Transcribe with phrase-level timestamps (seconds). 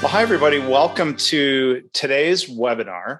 [0.00, 0.58] Well, hi, everybody.
[0.58, 3.18] Welcome to today's webinar.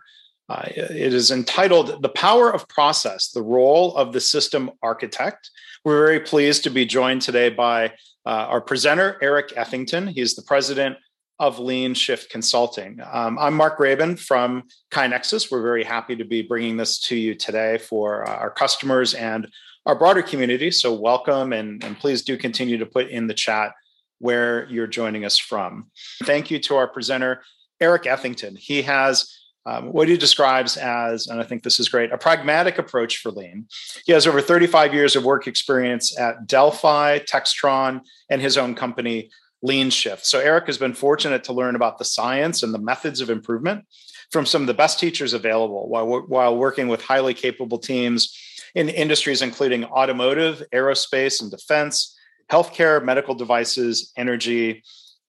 [0.48, 5.51] Uh, it is entitled The Power of Process, the Role of the System Architect.
[5.85, 7.88] We're very pleased to be joined today by
[8.24, 10.08] uh, our presenter, Eric Ethington.
[10.08, 10.97] He's the president
[11.38, 12.99] of Lean Shift Consulting.
[13.12, 15.51] Um, I'm Mark Graban from KaiNexus.
[15.51, 19.47] We're very happy to be bringing this to you today for uh, our customers and
[19.84, 20.70] our broader community.
[20.70, 23.73] So, welcome and, and please do continue to put in the chat
[24.20, 25.91] where you're joining us from.
[26.23, 27.42] Thank you to our presenter,
[27.80, 28.56] Eric Ethington.
[28.56, 29.34] He has
[29.66, 33.30] um, what he describes as, and I think this is great, a pragmatic approach for
[33.30, 33.66] lean.
[34.06, 39.30] He has over 35 years of work experience at Delphi, Textron, and his own company,
[39.62, 40.25] Lean Shift.
[40.25, 43.84] So, Eric has been fortunate to learn about the science and the methods of improvement
[44.30, 48.37] from some of the best teachers available while, while working with highly capable teams
[48.75, 52.16] in industries including automotive, aerospace, and defense,
[52.51, 54.83] healthcare, medical devices, energy,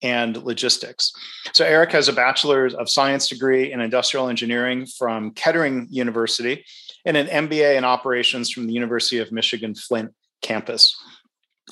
[0.03, 1.11] and logistics.
[1.53, 6.65] So, Eric has a bachelor's of science degree in industrial engineering from Kettering University
[7.05, 10.95] and an MBA in operations from the University of Michigan Flint campus.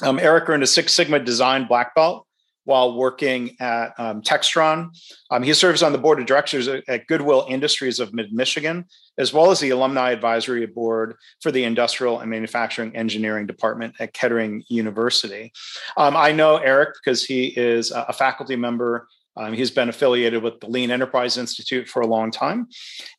[0.01, 2.25] Um, Eric earned a Six Sigma design black belt
[2.69, 4.95] while working at um, Textron.
[5.31, 8.85] Um, he serves on the board of directors at Goodwill Industries of Mid Michigan,
[9.17, 14.13] as well as the alumni advisory board for the Industrial and Manufacturing Engineering Department at
[14.13, 15.51] Kettering University.
[15.97, 19.07] Um, I know Eric because he is a faculty member.
[19.35, 22.67] Um, he's been affiliated with the Lean Enterprise Institute for a long time.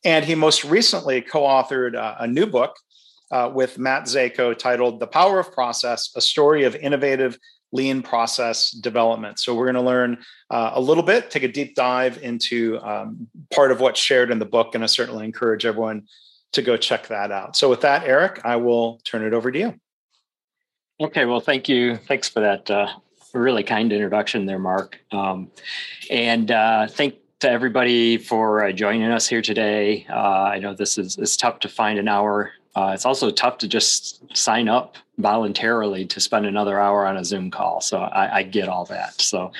[0.05, 2.77] And he most recently co authored uh, a new book
[3.31, 7.37] uh, with Matt Zayko titled The Power of Process A Story of Innovative
[7.71, 9.39] lean process development.
[9.39, 10.17] So we're going to learn
[10.49, 14.39] uh, a little bit, take a deep dive into um, part of what's shared in
[14.39, 16.07] the book, and I certainly encourage everyone
[16.53, 17.55] to go check that out.
[17.55, 19.79] So with that, Eric, I will turn it over to you.
[20.99, 21.97] Okay, well, thank you.
[21.97, 22.87] Thanks for that uh,
[23.33, 24.99] really kind introduction there, Mark.
[25.11, 25.49] Um,
[26.09, 30.05] and uh, thank to everybody for uh, joining us here today.
[30.07, 33.57] Uh, I know this is it's tough to find an hour uh, it's also tough
[33.59, 37.81] to just sign up voluntarily to spend another hour on a Zoom call.
[37.81, 39.19] So I, I get all that.
[39.19, 39.51] So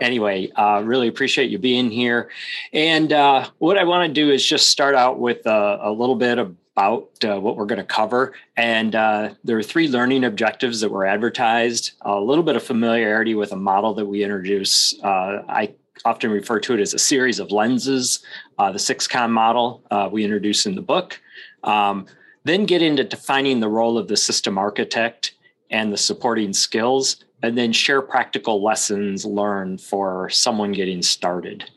[0.00, 2.30] anyway, uh, really appreciate you being here.
[2.72, 6.16] And uh, what I want to do is just start out with a, a little
[6.16, 8.34] bit about uh, what we're going to cover.
[8.56, 13.34] And uh, there are three learning objectives that were advertised, a little bit of familiarity
[13.34, 14.94] with a model that we introduce.
[15.02, 18.22] Uh, I often refer to it as a series of lenses,
[18.58, 19.82] the 6COM model
[20.12, 21.20] we introduce in the book.
[21.64, 22.06] Um,
[22.44, 25.34] then get into defining the role of the system architect
[25.70, 31.70] and the supporting skills, and then share practical lessons learned for someone getting started.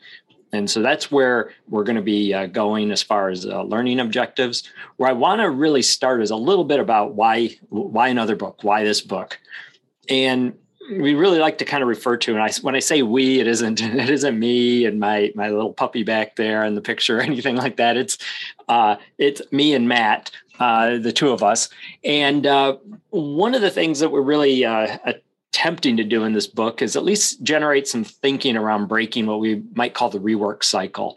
[0.52, 3.98] And so that's where we're going to be uh, going as far as uh, learning
[3.98, 4.62] objectives.
[4.96, 8.62] Where I want to really start is a little bit about why why another book,
[8.62, 9.38] why this book,
[10.08, 10.54] and
[10.90, 13.46] we really like to kind of refer to and I when I say we it
[13.46, 17.20] isn't it isn't me and my my little puppy back there in the picture or
[17.22, 18.18] anything like that it's
[18.68, 21.68] uh, it's me and Matt uh, the two of us.
[22.04, 22.76] And uh,
[23.10, 26.96] one of the things that we're really uh, attempting to do in this book is
[26.96, 31.16] at least generate some thinking around breaking what we might call the rework cycle.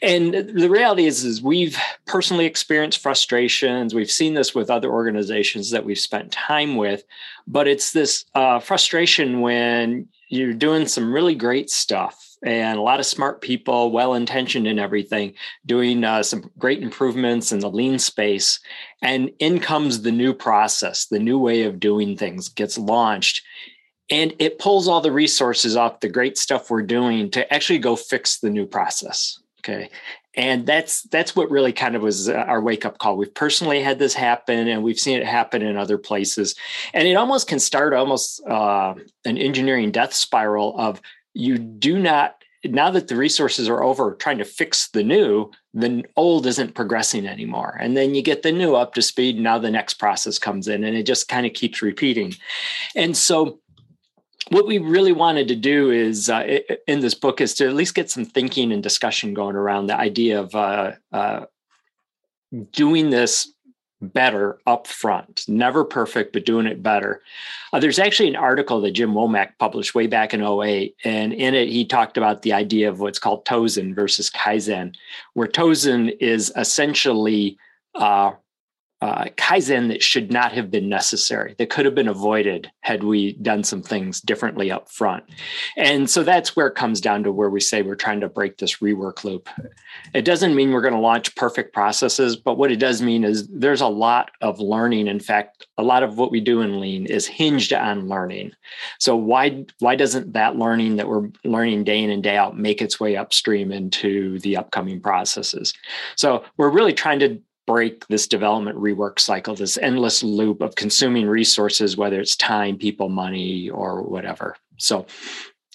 [0.00, 1.76] And the reality is is we've
[2.06, 3.94] personally experienced frustrations.
[3.94, 7.04] We've seen this with other organizations that we've spent time with
[7.46, 13.00] but it's this uh, frustration when you're doing some really great stuff and a lot
[13.00, 17.98] of smart people, well intentioned in everything, doing uh, some great improvements in the lean
[17.98, 18.58] space.
[19.00, 23.42] And in comes the new process, the new way of doing things gets launched.
[24.10, 27.96] And it pulls all the resources off the great stuff we're doing to actually go
[27.96, 29.38] fix the new process.
[29.60, 29.88] Okay
[30.34, 33.82] and that's that's what really kind of was uh, our wake up call we've personally
[33.82, 36.54] had this happen and we've seen it happen in other places
[36.94, 38.94] and it almost can start almost uh,
[39.24, 41.00] an engineering death spiral of
[41.34, 46.04] you do not now that the resources are over trying to fix the new the
[46.16, 47.76] old isn't progressing anymore.
[47.80, 50.84] And then you get the new up to speed now the next process comes in
[50.84, 52.34] and it just kind of keeps repeating.
[52.94, 53.60] And so
[54.50, 57.94] what we really wanted to do is uh, in this book is to at least
[57.94, 61.46] get some thinking and discussion going around the idea of uh, uh,
[62.72, 63.52] doing this
[64.02, 67.22] better up front never perfect but doing it better.
[67.72, 71.54] Uh, there's actually an article that jim womack published way back in 08 and in
[71.54, 74.94] it he talked about the idea of what's called tozen versus kaizen
[75.34, 77.56] where tozen is essentially
[77.94, 78.32] uh,
[79.02, 83.32] uh, kaizen that should not have been necessary that could have been avoided had we
[83.32, 85.24] done some things differently up front.
[85.76, 88.58] And so that's where it comes down to where we say we're trying to break
[88.58, 89.48] this rework loop.
[90.14, 93.48] It doesn't mean we're going to launch perfect processes but what it does mean is
[93.48, 95.08] there's a lot of learning.
[95.08, 98.52] In fact a lot of what we do in lean is hinged on learning.
[99.00, 102.80] So why why doesn't that learning that we're learning day in and day out make
[102.80, 105.74] its way upstream into the upcoming processes?
[106.14, 111.26] So we're really trying to break this development rework cycle, this endless loop of consuming
[111.26, 114.56] resources, whether it's time, people, money, or whatever.
[114.78, 115.06] So,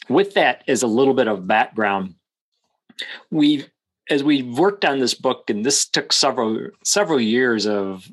[0.09, 2.15] with that as a little bit of background,
[3.31, 3.69] we've
[4.09, 8.09] as we worked on this book, and this took several several years of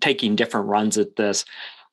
[0.00, 1.44] taking different runs at this.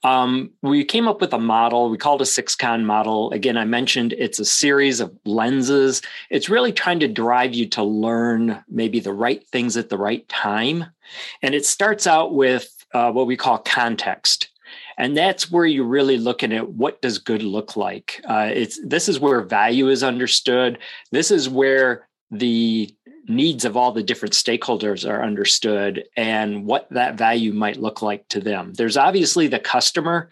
[0.04, 1.90] Um, we came up with a model.
[1.90, 3.32] We called a six con model.
[3.32, 6.02] Again, I mentioned it's a series of lenses.
[6.30, 10.28] It's really trying to drive you to learn maybe the right things at the right
[10.28, 10.86] time.
[11.42, 14.50] And it starts out with uh, what we call context.
[14.98, 18.22] And that's where you're really looking at what does good look like.
[18.26, 20.78] Uh, it's this is where value is understood.
[21.12, 22.94] This is where the
[23.28, 28.28] needs of all the different stakeholders are understood and what that value might look like
[28.30, 28.74] to them.
[28.74, 30.32] There's obviously the customer,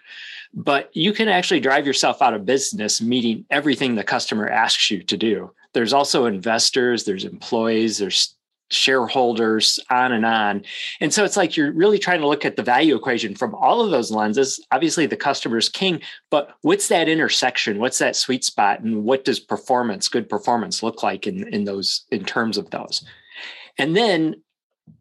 [0.53, 5.03] but you can actually drive yourself out of business meeting everything the customer asks you
[5.03, 5.51] to do.
[5.73, 8.35] There's also investors, there's employees, there's
[8.71, 10.63] shareholders, on and on.
[10.99, 13.81] And so it's like you're really trying to look at the value equation from all
[13.81, 14.59] of those lenses.
[14.71, 17.79] Obviously, the customer is king, but what's that intersection?
[17.79, 18.81] What's that sweet spot?
[18.81, 23.03] And what does performance, good performance, look like in, in those in terms of those?
[23.77, 24.35] And then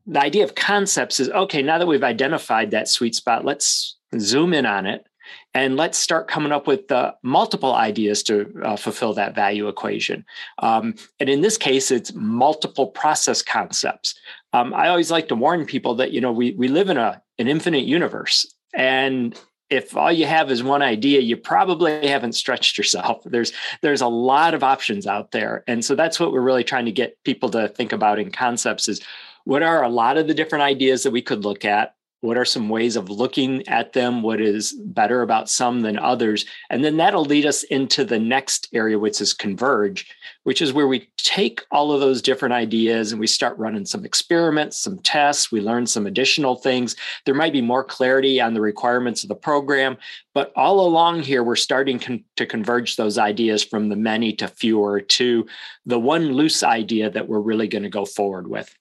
[0.07, 4.53] the idea of concepts is okay, now that we've identified that sweet spot, let's zoom
[4.53, 5.07] in on it
[5.55, 10.25] and let's start coming up with uh, multiple ideas to uh, fulfill that value equation.
[10.59, 14.15] Um, and in this case, it's multiple process concepts.
[14.53, 17.23] Um, I always like to warn people that you know we we live in a
[17.39, 19.39] an infinite universe, and
[19.71, 23.23] if all you have is one idea, you probably haven't stretched yourself.
[23.25, 26.87] There's there's a lot of options out there, and so that's what we're really trying
[26.87, 29.01] to get people to think about in concepts is
[29.45, 32.45] what are a lot of the different ideas that we could look at what are
[32.45, 36.45] some ways of looking at them what is better about some than others?
[36.69, 40.07] And then that'll lead us into the next area which is converge
[40.45, 44.05] which is where we take all of those different ideas and we start running some
[44.05, 46.97] experiments some tests we learn some additional things.
[47.27, 49.97] There might be more clarity on the requirements of the program
[50.35, 54.49] but all along here we're starting con- to converge those ideas from the many to
[54.49, 55.47] fewer to
[55.87, 58.75] the one loose idea that we're really going to go forward with.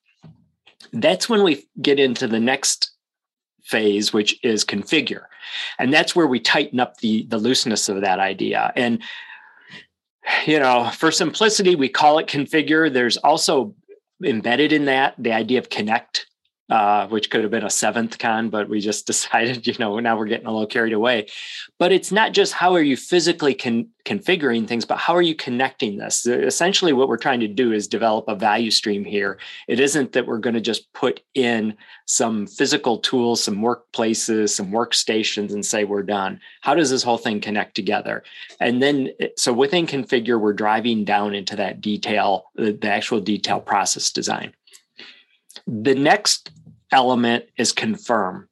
[0.94, 2.88] That's when we get into the next
[3.69, 5.25] phase, which is configure.
[5.77, 8.74] And that's where we tighten up the, the looseness of that idea.
[8.75, 9.01] And,
[10.45, 12.92] you know, for simplicity, we call it configure.
[12.92, 13.75] There's also
[14.24, 16.25] embedded in that the idea of connect
[16.69, 20.18] uh, which could have been a seventh con, but we just decided, you know, now
[20.18, 21.27] we're getting a little carried away.
[21.77, 25.36] But it's not just how are you physically con- configuring things, but how are you
[25.36, 26.25] connecting this?
[26.25, 29.39] Essentially, what we're trying to do is develop a value stream here.
[29.68, 31.75] It isn't that we're going to just put in
[32.06, 36.39] some physical tools, some workplaces, some workstations, and say we're done.
[36.62, 38.24] How does this whole thing connect together?
[38.60, 44.12] And then, so within configure, we're driving down into that detail, the actual detail process
[44.12, 44.54] design.
[45.67, 46.51] The next
[46.91, 48.47] element is confirm.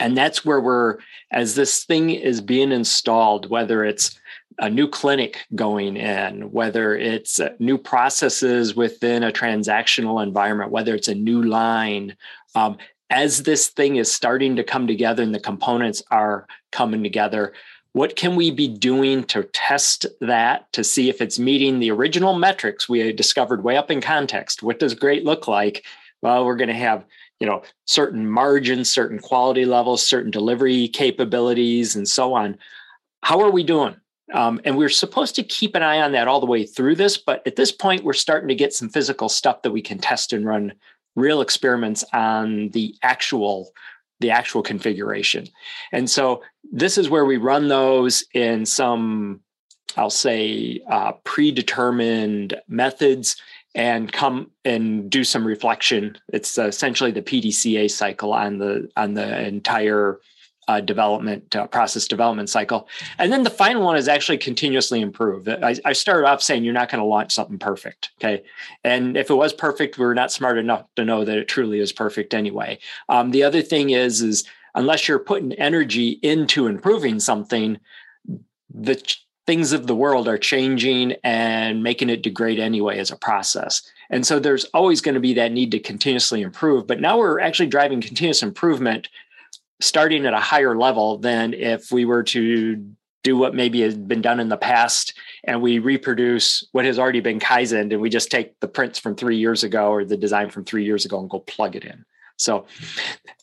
[0.00, 0.98] And that's where we're,
[1.30, 4.18] as this thing is being installed, whether it's
[4.58, 11.08] a new clinic going in, whether it's new processes within a transactional environment, whether it's
[11.08, 12.16] a new line,
[12.54, 12.76] um,
[13.10, 17.52] as this thing is starting to come together and the components are coming together,
[17.92, 22.38] what can we be doing to test that to see if it's meeting the original
[22.38, 24.62] metrics we discovered way up in context?
[24.62, 25.84] What does great look like?
[26.22, 27.04] Well, we're going to have
[27.42, 32.56] you know certain margins certain quality levels certain delivery capabilities and so on
[33.24, 33.96] how are we doing
[34.32, 37.18] um, and we're supposed to keep an eye on that all the way through this
[37.18, 40.32] but at this point we're starting to get some physical stuff that we can test
[40.32, 40.72] and run
[41.16, 43.72] real experiments on the actual
[44.22, 45.46] the actual configuration
[45.92, 49.40] and so this is where we run those in some
[49.96, 53.36] i'll say uh, predetermined methods
[53.74, 56.16] and come and do some reflection.
[56.32, 60.20] It's essentially the PDCA cycle on the on the entire
[60.68, 62.88] uh, development uh, process development cycle.
[63.18, 65.48] And then the final one is actually continuously improve.
[65.48, 68.10] I, I started off saying you're not going to launch something perfect.
[68.20, 68.42] Okay.
[68.84, 71.92] And if it was perfect, we're not smart enough to know that it truly is
[71.92, 72.78] perfect anyway.
[73.08, 77.78] Um, the other thing is, is unless you're putting energy into improving something,
[78.72, 79.02] the
[79.46, 83.82] things of the world are changing and making it degrade anyway as a process.
[84.08, 86.86] And so there's always going to be that need to continuously improve.
[86.86, 89.08] But now we're actually driving continuous improvement
[89.82, 92.76] starting at a higher level than if we were to
[93.22, 97.20] do what maybe has been done in the past and we reproduce what has already
[97.20, 100.50] been kaizen and we just take the prints from three years ago or the design
[100.50, 102.04] from three years ago and go plug it in.
[102.36, 102.66] So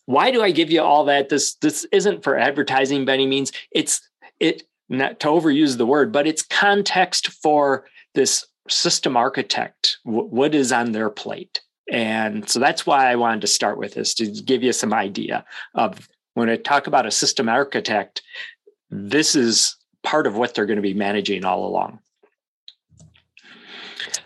[0.05, 1.29] why do i give you all that?
[1.29, 3.51] This this isn't for advertising by any means.
[3.71, 4.01] It's
[4.39, 10.71] it not to overuse the word but it's context for this system architect what is
[10.71, 11.61] on their plate.
[11.91, 15.45] And so that's why i wanted to start with this to give you some idea
[15.73, 18.21] of when i talk about a system architect
[18.89, 21.99] this is part of what they're going to be managing all along.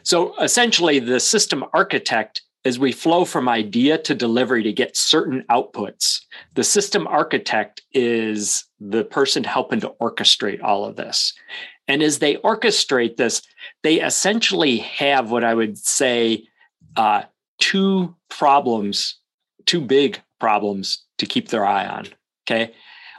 [0.03, 5.43] So essentially, the system architect, as we flow from idea to delivery to get certain
[5.49, 6.21] outputs,
[6.55, 11.33] the system architect is the person helping to orchestrate all of this.
[11.87, 13.41] And as they orchestrate this,
[13.81, 16.43] they essentially have what I would say
[16.95, 17.23] uh,
[17.59, 19.17] two problems,
[19.65, 22.05] two big problems to keep their eye on.
[22.43, 22.73] Okay.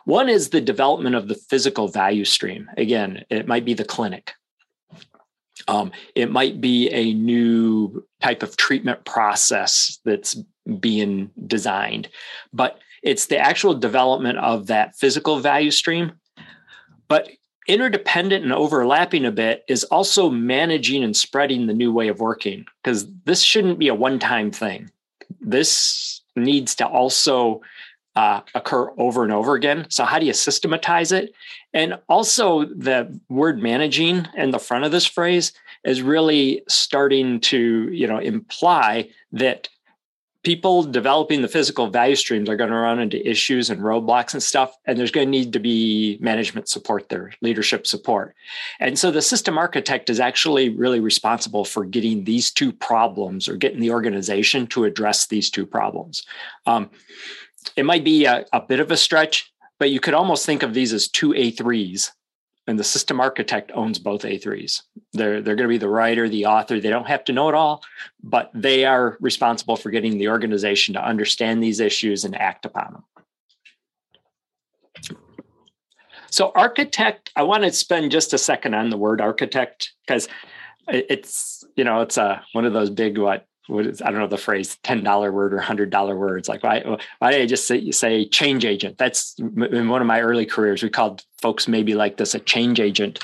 [0.05, 2.69] One is the development of the physical value stream.
[2.77, 4.35] Again, it might be the clinic.
[5.67, 10.37] Um, it might be a new type of treatment process that's
[10.79, 12.11] being designed,
[12.53, 16.13] but it's the actual development of that physical value stream.
[17.09, 17.31] But
[17.67, 22.67] interdependent and overlapping a bit is also managing and spreading the new way of working
[22.83, 24.91] because this shouldn't be a one time thing.
[25.41, 27.63] This needs to also
[28.17, 29.87] uh, occur over and over again.
[29.89, 31.35] So, how do you systematize it?
[31.73, 35.53] And also, the word managing in the front of this phrase
[35.85, 39.69] is really starting to, you know, imply that
[40.45, 44.43] people developing the physical value streams are going to run into issues and roadblocks and
[44.43, 48.35] stuff and there's going to need to be management support there leadership support
[48.79, 53.57] and so the system architect is actually really responsible for getting these two problems or
[53.57, 56.25] getting the organization to address these two problems
[56.67, 56.91] um,
[57.77, 60.75] it might be a, a bit of a stretch, but you could almost think of
[60.75, 62.11] these as two A3s.
[62.67, 64.83] And the system architect owns both A3s.
[65.13, 66.81] They're, they're going to be the writer, the author.
[66.81, 67.83] They don't have to know it all,
[68.23, 72.93] but they are responsible for getting the organization to understand these issues and act upon
[72.95, 73.05] them.
[76.31, 80.27] So, architect, I want to spend just a second on the word architect because
[80.89, 84.27] it's, you know, it's a, one of those big, what, what is I don't know
[84.27, 86.49] the phrase ten dollar word or hundred dollar words.
[86.49, 86.83] Like why
[87.19, 88.99] why did I just say, say change agent?
[88.99, 90.83] That's in one of my early careers.
[90.83, 93.19] We called folks maybe like this a change agent.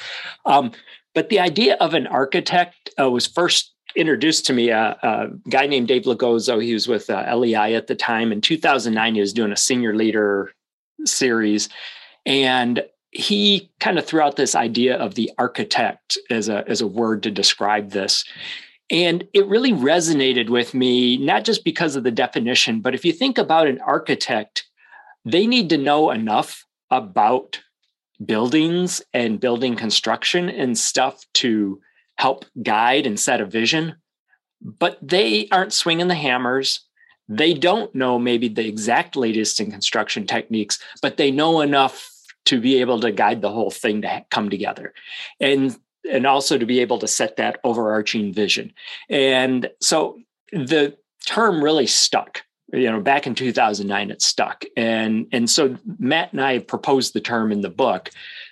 [0.44, 0.72] Um,
[1.14, 4.70] but the idea of an architect uh, was first introduced to me.
[4.70, 6.62] Uh, a guy named Dave Logozzo.
[6.62, 8.30] He was with uh, LEI at the time.
[8.30, 10.52] In 2009, he was doing a senior leader
[11.06, 11.70] series,
[12.26, 16.86] and he kind of threw out this idea of the architect as a as a
[16.86, 18.24] word to describe this
[18.90, 23.12] and it really resonated with me, not just because of the definition, but if you
[23.12, 24.66] think about an architect,
[25.24, 27.60] they need to know enough about
[28.24, 31.80] buildings and building construction and stuff to
[32.16, 33.96] help guide and set a vision.
[34.62, 36.80] But they aren't swinging the hammers.
[37.28, 42.10] They don't know maybe the exact latest in construction techniques, but they know enough
[42.46, 44.92] to be able to guide the whole thing to come together.
[45.40, 45.76] And
[46.10, 48.72] and also to be able to set that overarching vision.
[49.08, 50.18] And so
[50.52, 50.96] the
[51.26, 52.42] term really stuck.
[52.72, 54.64] You know, back in 2009, it stuck.
[54.76, 58.10] And, and so Matt and I proposed the term in the book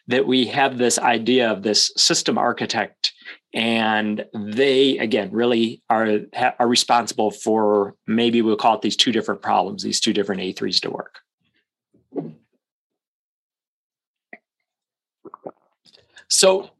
[0.08, 3.12] that we have this idea of this system architect
[3.54, 6.18] and they again really are
[6.58, 10.82] are responsible for maybe we'll call it these two different problems these two different a3s
[10.82, 11.20] to work
[16.28, 16.70] so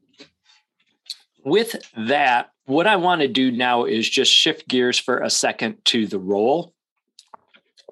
[1.48, 5.78] with that, what I want to do now is just shift gears for a second
[5.86, 6.74] to the role.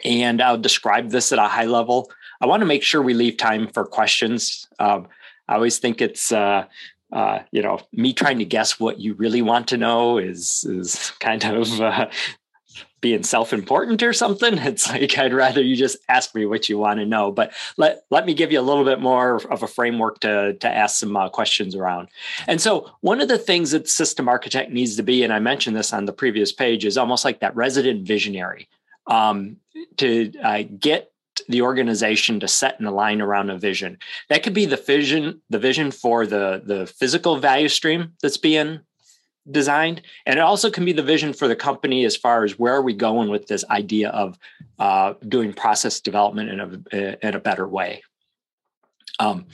[0.06, 2.10] And I'll describe this at a high level.
[2.40, 4.68] I want to make sure we leave time for questions.
[4.78, 5.08] Um,
[5.48, 6.66] I always think it's uh,
[7.12, 11.12] uh, you know me trying to guess what you really want to know is is
[11.20, 12.08] kind of uh,
[13.00, 16.98] being self-important or something it's like i'd rather you just ask me what you want
[16.98, 20.18] to know but let let me give you a little bit more of a framework
[20.18, 22.08] to to ask some uh, questions around
[22.48, 25.76] and so one of the things that system architect needs to be and i mentioned
[25.76, 28.66] this on the previous page is almost like that resident visionary
[29.06, 29.56] um,
[29.98, 31.12] to uh, get
[31.48, 33.98] the organization to set and align around a vision
[34.30, 38.80] that could be the vision the vision for the the physical value stream that's being
[39.50, 42.75] designed and it also can be the vision for the company as far as where
[42.75, 44.38] are we going with this idea of
[44.78, 48.02] uh, doing process development in a, in a better way
[49.20, 49.46] um,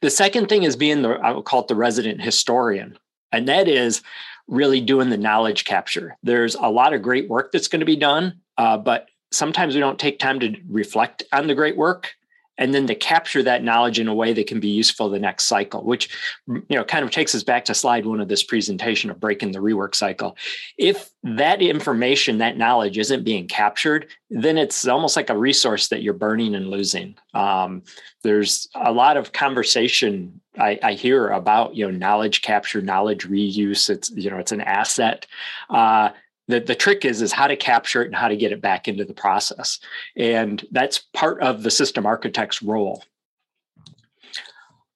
[0.00, 2.96] the second thing is being the i would call it the resident historian
[3.32, 4.00] and that is
[4.48, 6.16] really doing the knowledge capture.
[6.22, 9.80] There's a lot of great work that's going to be done, uh, but sometimes we
[9.80, 12.14] don't take time to reflect on the great work
[12.58, 15.44] and then to capture that knowledge in a way that can be useful the next
[15.44, 16.08] cycle which
[16.46, 19.52] you know kind of takes us back to slide one of this presentation of breaking
[19.52, 20.36] the rework cycle.
[20.78, 26.02] If that information that knowledge isn't being captured then it's almost like a resource that
[26.02, 27.16] you're burning and losing.
[27.34, 27.82] Um,
[28.22, 33.90] there's a lot of conversation I, I, hear about you know knowledge capture knowledge reuse.
[33.90, 35.26] It's you know it's an asset.
[35.68, 36.10] Uh,
[36.48, 38.88] the, the trick is is how to capture it and how to get it back
[38.88, 39.78] into the process.
[40.16, 43.04] And that's part of the system architect's role.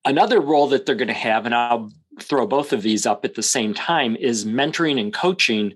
[0.04, 3.34] Another role that they're going to have and i'll throw both of these up at
[3.34, 5.74] the same time is mentoring and coaching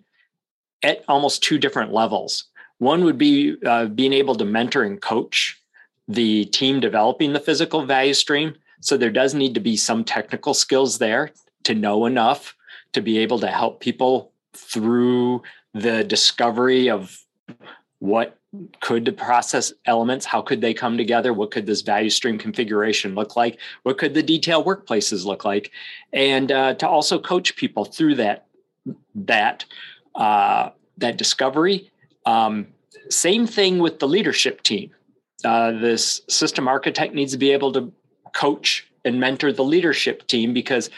[0.82, 2.44] at almost two different levels.
[2.78, 5.60] One would be uh, being able to mentor and coach
[6.06, 8.54] the team developing the physical value stream.
[8.80, 11.30] So there does need to be some technical skills there
[11.62, 12.54] to know enough
[12.92, 15.42] to be able to help people through
[15.74, 17.18] the discovery of
[17.98, 18.38] what
[18.80, 21.32] could the process elements how could they come together?
[21.32, 23.58] What could this value stream configuration look like?
[23.82, 25.72] What could the detail workplaces look like?
[26.12, 28.46] And uh, to also coach people through that
[29.14, 29.64] that
[30.14, 31.90] uh, that discovery
[32.26, 32.68] um,
[33.10, 34.90] same thing with the leadership team.
[35.44, 37.92] Uh, this system architect needs to be able to
[38.34, 40.88] coach and mentor the leadership team because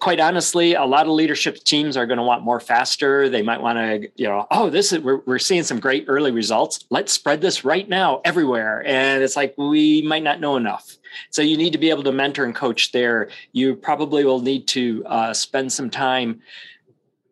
[0.00, 3.28] quite honestly, a lot of leadership teams are going to want more faster.
[3.28, 6.32] They might want to, you know, oh, this is we're, we're seeing some great early
[6.32, 6.84] results.
[6.90, 8.82] Let's spread this right now everywhere.
[8.86, 10.96] And it's like we might not know enough.
[11.30, 13.28] So you need to be able to mentor and coach there.
[13.52, 16.40] You probably will need to uh, spend some time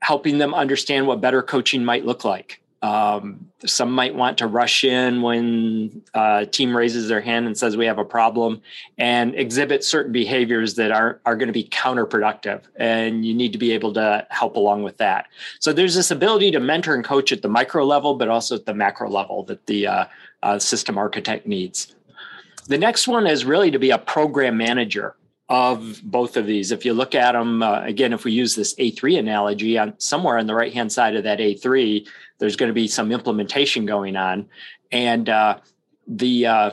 [0.01, 2.61] helping them understand what better coaching might look like.
[2.81, 7.59] Um, some might want to rush in when a uh, team raises their hand and
[7.59, 8.63] says we have a problem
[8.99, 12.63] and exhibit certain behaviors that are, are going to be counterproductive.
[12.77, 15.27] And you need to be able to help along with that.
[15.59, 18.65] So there's this ability to mentor and coach at the micro level, but also at
[18.65, 20.05] the macro level that the uh,
[20.45, 21.97] uh, system architect needs.
[22.69, 25.17] The next one is really to be a program manager
[25.49, 26.73] of both of these.
[26.73, 30.39] If you look at them, uh, again, if we use this A3 analogy, on somewhere
[30.39, 32.07] on the right hand side of that A3,
[32.39, 34.47] there's going to be some implementation going on.
[34.93, 35.59] And uh,
[36.07, 36.71] the uh,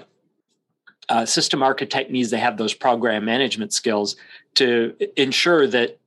[1.08, 4.18] uh, system architect needs to have those program management skills
[4.56, 5.98] to ensure that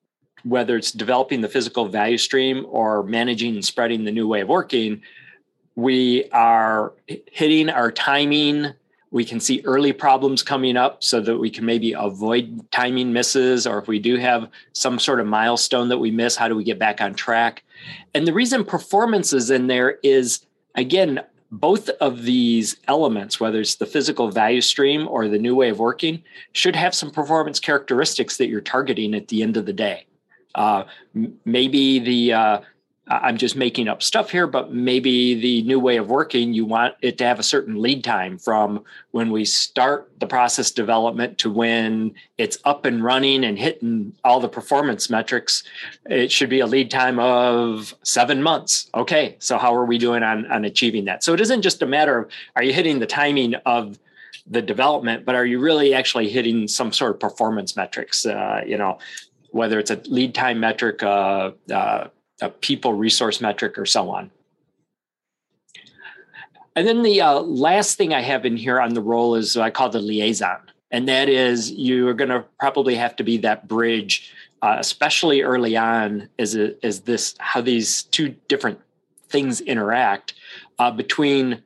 [0.45, 4.49] whether it's developing the physical value stream or managing and spreading the new way of
[4.49, 5.03] working,
[5.75, 6.93] we are
[7.31, 8.73] hitting our timing
[9.11, 13.67] we can see early problems coming up so that we can maybe avoid timing misses
[13.67, 16.65] or if we do have some sort of milestone that we miss how do we
[16.65, 17.63] get back on track?
[18.15, 20.45] And the reason performance is in there is
[20.75, 25.71] again both of these elements whether it's the physical value stream or the new way
[25.71, 29.73] of working should have some performance characteristics that you're targeting at the end of the
[29.73, 30.05] day.
[30.55, 30.85] Uh,
[31.45, 32.61] maybe the uh,
[33.09, 36.95] I'm just making up stuff here, but maybe the new way of working, you want
[37.01, 41.51] it to have a certain lead time from when we start the process development to
[41.51, 45.65] when it's up and running and hitting all the performance metrics.
[46.05, 48.91] It should be a lead time of seven months.
[48.95, 51.25] Okay, so how are we doing on, on achieving that?
[51.25, 53.99] So it isn't just a matter of are you hitting the timing of
[54.47, 58.27] the development, but are you really actually hitting some sort of performance metrics?
[58.27, 58.99] Uh, you know,
[59.51, 62.09] whether it's a lead time metric, uh, uh,
[62.41, 64.31] a people resource metric or so on.
[66.77, 69.71] And then the uh, last thing I have in here on the role is I
[69.71, 70.59] call the liaison.
[70.91, 75.43] And that is you are going to probably have to be that bridge, uh, especially
[75.43, 78.81] early on, as, this how these two different
[79.29, 80.35] things interact
[80.79, 81.63] uh, between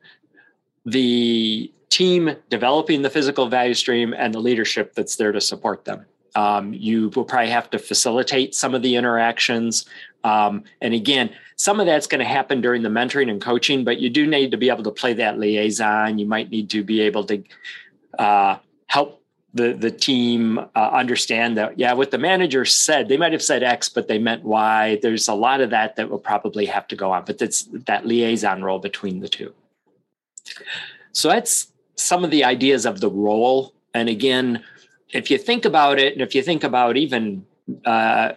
[0.87, 6.07] the team developing the physical value stream and the leadership that's there to support them.
[6.35, 9.85] Um, you will probably have to facilitate some of the interactions.
[10.25, 13.99] Um, and again, some of that's going to happen during the mentoring and coaching, but
[13.99, 16.19] you do need to be able to play that liaison.
[16.19, 17.43] You might need to be able to
[18.19, 19.21] uh, help
[19.55, 23.63] the the team uh, understand that yeah what the manager said they might have said
[23.63, 24.99] x but they meant y.
[25.03, 28.07] There's a lot of that that will probably have to go on but that's that
[28.07, 29.53] liaison role between the two.
[31.13, 33.75] So that's some of the ideas of the role.
[33.93, 34.65] And again
[35.13, 37.45] if you think about it, and if you think about even
[37.85, 38.33] uh,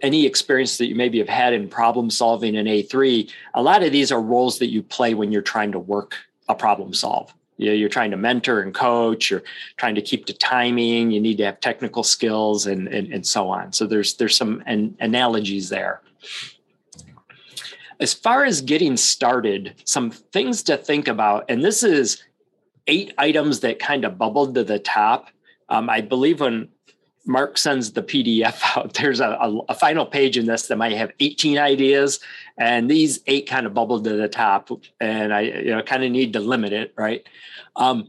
[0.00, 3.92] any experience that you maybe have had in problem solving in A3, a lot of
[3.92, 6.16] these are roles that you play when you're trying to work
[6.48, 7.34] a problem solve.
[7.56, 9.42] You know, you're trying to mentor and coach, you're
[9.76, 13.50] trying to keep the timing, you need to have technical skills and, and, and so
[13.50, 13.72] on.
[13.72, 16.00] So there's there's some an, analogies there.
[18.00, 22.24] As far as getting started, some things to think about, and this is
[22.88, 25.28] eight items that kind of bubbled to the top
[25.72, 26.68] um, I believe when
[27.24, 30.92] Mark sends the PDF out, there's a, a, a, final page in this that might
[30.92, 32.20] have 18 ideas,
[32.58, 36.10] and these eight kind of bubbled to the top, and I you know kind of
[36.10, 37.26] need to limit it, right?
[37.76, 38.08] Um,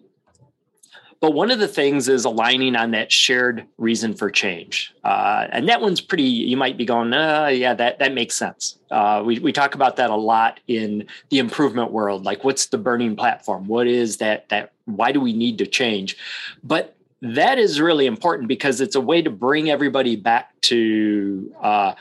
[1.23, 5.69] but one of the things is aligning on that shared reason for change, uh, and
[5.69, 6.23] that one's pretty.
[6.23, 8.77] You might be going, uh, yeah, that that makes sense.
[8.91, 12.25] Uh, we we talk about that a lot in the improvement world.
[12.25, 13.67] Like, what's the burning platform?
[13.67, 14.49] What is that?
[14.49, 16.17] That why do we need to change?
[16.61, 16.93] But
[17.23, 21.93] that is really important because it's a way to bring everybody back to uh,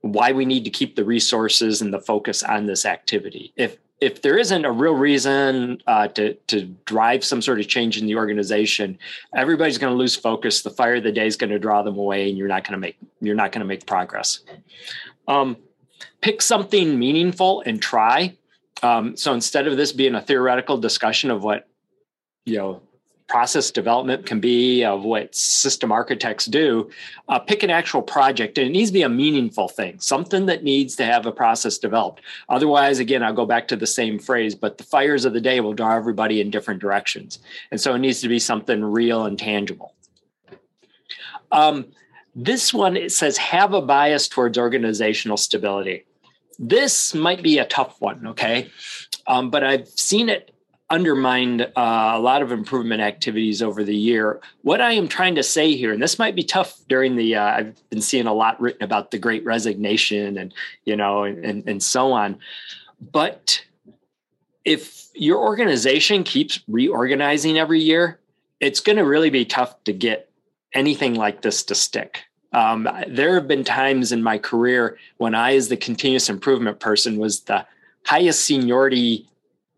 [0.00, 3.52] why we need to keep the resources and the focus on this activity.
[3.56, 7.98] If if there isn't a real reason uh, to to drive some sort of change
[7.98, 8.98] in the organization,
[9.34, 10.62] everybody's going to lose focus.
[10.62, 12.72] The fire of the day is going to draw them away, and you're not going
[12.72, 14.40] to make you're not going to make progress.
[15.28, 15.56] Um,
[16.20, 18.36] pick something meaningful and try.
[18.82, 21.68] Um, so instead of this being a theoretical discussion of what
[22.44, 22.82] you know
[23.28, 26.90] process development can be, of what system architects do,
[27.28, 28.58] uh, pick an actual project.
[28.58, 31.78] And it needs to be a meaningful thing, something that needs to have a process
[31.78, 32.22] developed.
[32.48, 35.60] Otherwise, again, I'll go back to the same phrase, but the fires of the day
[35.60, 37.38] will draw everybody in different directions.
[37.70, 39.94] And so it needs to be something real and tangible.
[41.52, 41.86] Um,
[42.34, 46.04] this one, it says, have a bias towards organizational stability.
[46.58, 48.70] This might be a tough one, okay?
[49.26, 50.54] Um, but I've seen it
[50.90, 54.40] undermined uh, a lot of improvement activities over the year.
[54.62, 57.44] What I am trying to say here, and this might be tough during the, uh,
[57.44, 61.82] I've been seeing a lot written about the great resignation and, you know, and, and
[61.82, 62.38] so on.
[63.12, 63.62] But
[64.64, 68.18] if your organization keeps reorganizing every year,
[68.60, 70.30] it's going to really be tough to get
[70.72, 72.24] anything like this to stick.
[72.52, 77.18] Um, there have been times in my career when I, as the continuous improvement person,
[77.18, 77.66] was the
[78.04, 79.28] highest seniority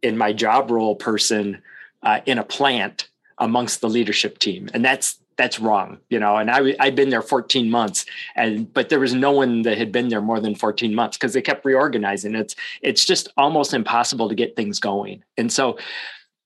[0.03, 1.63] in my job role person
[2.03, 3.09] uh, in a plant
[3.39, 4.69] amongst the leadership team.
[4.75, 8.05] And that's that's wrong you know and i i'd been there 14 months
[8.37, 11.33] and but there was no one that had been there more than 14 months because
[11.33, 12.35] they kept reorganizing.
[12.35, 15.25] It's it's just almost impossible to get things going.
[15.39, 15.79] And so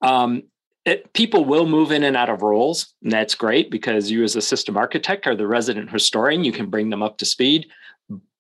[0.01, 0.45] um,
[0.85, 4.37] it, people will move in and out of roles and that's great because you as
[4.37, 7.67] a system architect are the resident historian you can bring them up to speed.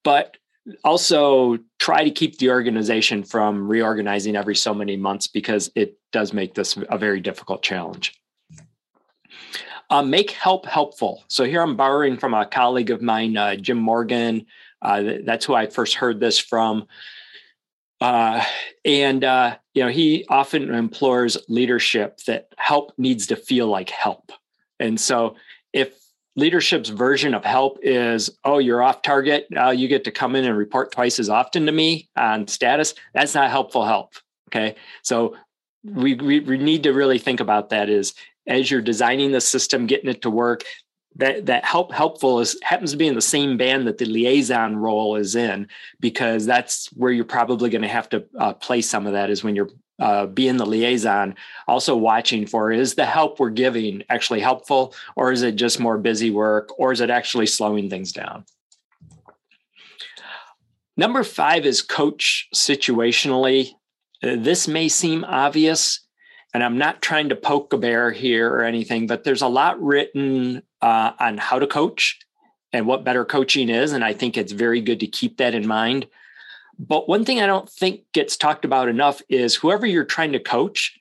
[0.04, 0.36] But
[0.82, 6.32] also try to keep the organization from reorganizing every so many months because it does
[6.32, 8.14] make this a very difficult challenge.
[9.90, 11.24] Uh, make help helpful.
[11.28, 14.46] So here I'm borrowing from a colleague of mine, uh, Jim Morgan.
[14.80, 16.86] Uh, that's who I first heard this from.
[18.00, 18.44] Uh,
[18.84, 24.32] and uh, you know, he often implores leadership that help needs to feel like help.
[24.80, 25.36] And so,
[25.72, 25.94] if
[26.36, 29.46] leadership's version of help is oh you're off target.
[29.56, 32.94] Uh, you get to come in and report twice as often to me on status.
[33.12, 34.14] That's not helpful help
[34.54, 34.76] okay?
[35.02, 35.36] So
[35.84, 38.14] we, we, we need to really think about that is
[38.46, 40.64] as you're designing the system getting it to work
[41.16, 44.76] that that help helpful is happens to be in the same band that the liaison
[44.76, 45.68] role is in
[46.00, 49.44] because that's where you're probably going to have to uh, play some of that is
[49.44, 51.34] when you're uh, being the liaison,
[51.68, 55.98] also watching for is the help we're giving actually helpful, or is it just more
[55.98, 58.44] busy work, or is it actually slowing things down?
[60.96, 63.72] Number five is coach situationally.
[64.22, 66.00] Uh, this may seem obvious,
[66.52, 69.80] and I'm not trying to poke a bear here or anything, but there's a lot
[69.82, 72.18] written uh, on how to coach
[72.72, 73.92] and what better coaching is.
[73.92, 76.06] And I think it's very good to keep that in mind.
[76.78, 80.40] But one thing I don't think gets talked about enough is whoever you're trying to
[80.40, 80.98] coach,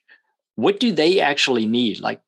[0.56, 2.00] what do they actually need?
[2.00, 2.20] Like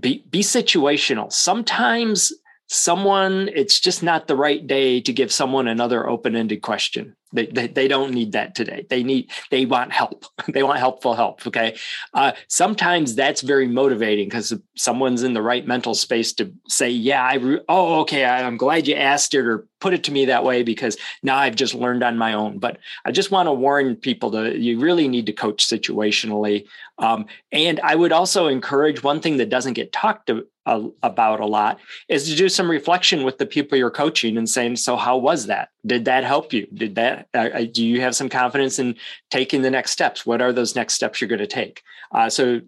[0.00, 1.32] be be situational.
[1.32, 2.32] Sometimes
[2.68, 7.66] someone it's just not the right day to give someone another open-ended question they, they,
[7.66, 8.86] they, don't need that today.
[8.88, 10.24] They need they want help.
[10.54, 11.76] They want helpful help okay?
[12.12, 17.22] Uh, sometimes that's very motivating because someone's in the right mental space to say yeah
[17.22, 20.44] i re- oh okay i'm glad you asked it or put it to me that
[20.44, 22.58] way because now i've just learned on my own.
[22.58, 26.66] But i just want to warn people that you really need to coach situationally
[26.98, 31.40] um, and i would also encourage one thing that doesn't get talked to, uh, about
[31.40, 31.78] a lot
[32.08, 35.46] is to do some reflection with the people you're coaching and saying so how was
[35.46, 35.68] that?
[35.84, 36.66] Did that help you?
[36.72, 38.96] Did that uh, uh do you have some confidence in
[39.30, 40.24] taking the next steps?
[40.24, 41.82] What are those next steps you're going to take?
[42.12, 42.60] Uh, so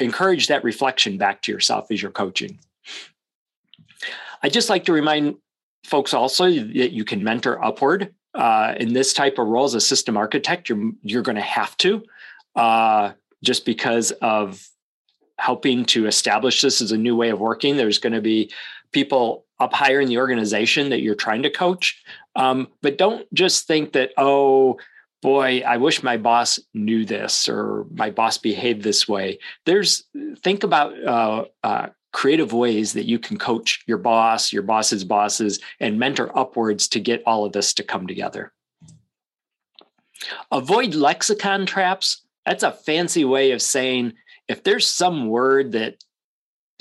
[0.00, 2.58] encourage that reflection back to yourself as you're coaching.
[4.42, 5.36] I just like to remind
[5.84, 9.80] folks also that you can mentor upward uh, in this type of role as a
[9.80, 12.02] system architect you're you're going to have to
[12.56, 13.12] uh,
[13.44, 14.68] just because of
[15.38, 17.76] helping to establish this as a new way of working.
[17.76, 18.52] There's going to be
[18.92, 22.02] people up higher in the organization that you're trying to coach.
[22.36, 24.78] Um, but don't just think that, oh,
[25.22, 29.38] boy, I wish my boss knew this or my boss behaved this way.
[29.64, 30.04] There's
[30.42, 35.60] think about uh, uh, creative ways that you can coach your boss, your boss's bosses,
[35.80, 38.52] and mentor upwards to get all of this to come together.
[40.50, 42.23] Avoid lexicon traps.
[42.46, 44.14] That's a fancy way of saying
[44.48, 45.96] if there's some word that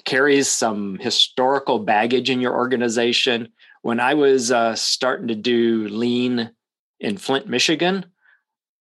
[0.06, 3.50] carries some historical baggage in your organization.
[3.82, 6.52] When I was uh, starting to do lean
[7.00, 8.06] in Flint, Michigan,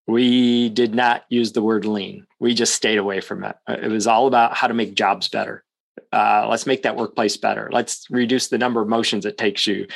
[0.06, 2.26] we did not use the word lean.
[2.40, 3.56] We just stayed away from it.
[3.68, 5.64] Uh, it was all about how to make jobs better.
[6.12, 7.68] Uh, let's make that workplace better.
[7.72, 9.86] Let's reduce the number of motions it takes you.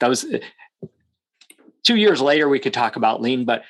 [0.00, 0.38] That was uh,
[1.84, 2.48] two years later.
[2.48, 3.62] We could talk about lean, but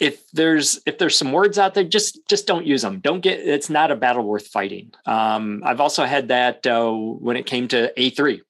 [0.00, 3.40] if there's if there's some words out there just just don't use them don't get
[3.40, 4.92] it's not a battle worth fighting.
[5.06, 8.40] Um, i've also had that uh, when it came to a3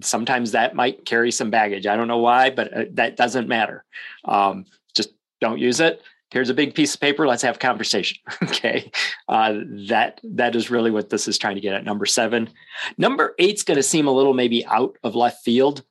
[0.00, 1.86] sometimes that might carry some baggage.
[1.86, 3.84] I don't know why but uh, that doesn't matter.
[4.24, 6.02] Um, just don't use it.
[6.30, 7.26] Here's a big piece of paper.
[7.26, 8.18] Let's have a conversation.
[8.42, 8.90] Okay.
[9.28, 11.84] Uh, that that is really what this is trying to get at.
[11.84, 12.50] Number seven.
[12.96, 15.84] Number eight's going to seem a little maybe out of left field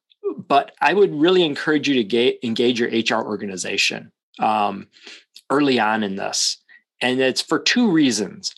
[0.48, 4.88] but i would really encourage you to ga- engage your hr organization um,
[5.50, 6.58] early on in this.
[7.02, 8.54] And it's for two reasons.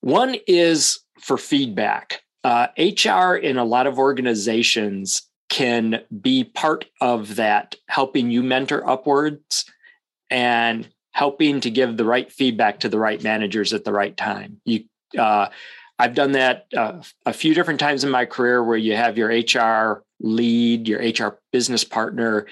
[0.00, 2.22] One is for feedback.
[2.44, 8.88] Uh, HR in a lot of organizations can be part of that, helping you mentor
[8.88, 9.64] upwards
[10.30, 14.60] and helping to give the right feedback to the right managers at the right time.
[14.64, 14.84] You,
[15.18, 15.48] uh,
[15.98, 19.28] I've done that uh, a few different times in my career where you have your
[19.28, 22.46] HR lead, your HR business partner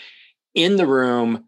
[0.55, 1.45] in the room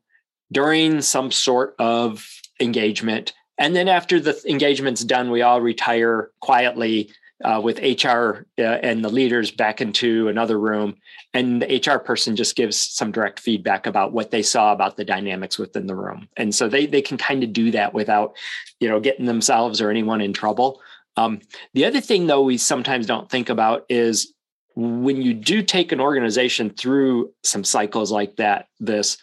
[0.52, 2.26] during some sort of
[2.60, 3.32] engagement.
[3.58, 7.10] And then after the engagement's done, we all retire quietly
[7.44, 10.96] uh, with HR uh, and the leaders back into another room.
[11.34, 15.04] And the HR person just gives some direct feedback about what they saw about the
[15.04, 16.28] dynamics within the room.
[16.36, 18.36] And so they, they can kind of do that without,
[18.80, 20.80] you know, getting themselves or anyone in trouble.
[21.16, 21.40] Um,
[21.74, 24.32] the other thing, though, we sometimes don't think about is
[24.74, 29.16] when you do take an organization through some cycles like that, this,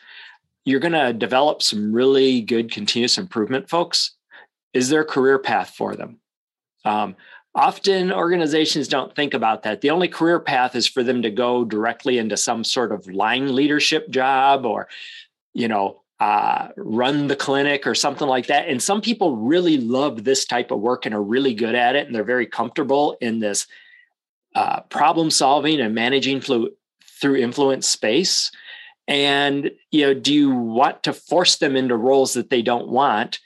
[0.66, 4.16] you're going to develop some really good continuous improvement folks.
[4.74, 6.20] Is there a career path for them?
[6.86, 7.16] Um,
[7.56, 9.82] often organizations don't think about that.
[9.82, 13.54] The only career path is for them to go directly into some sort of line
[13.56, 14.88] leadership job or,
[15.54, 18.68] you know, uh, run the clinic or something like that.
[18.70, 22.06] And some people really love this type of work and are really good at it,
[22.06, 23.68] and they're very comfortable in this
[24.56, 26.72] uh, problem solving and managing flu-
[27.20, 28.52] through influence space
[29.08, 33.40] and you know do you want to force them into roles that they don't want?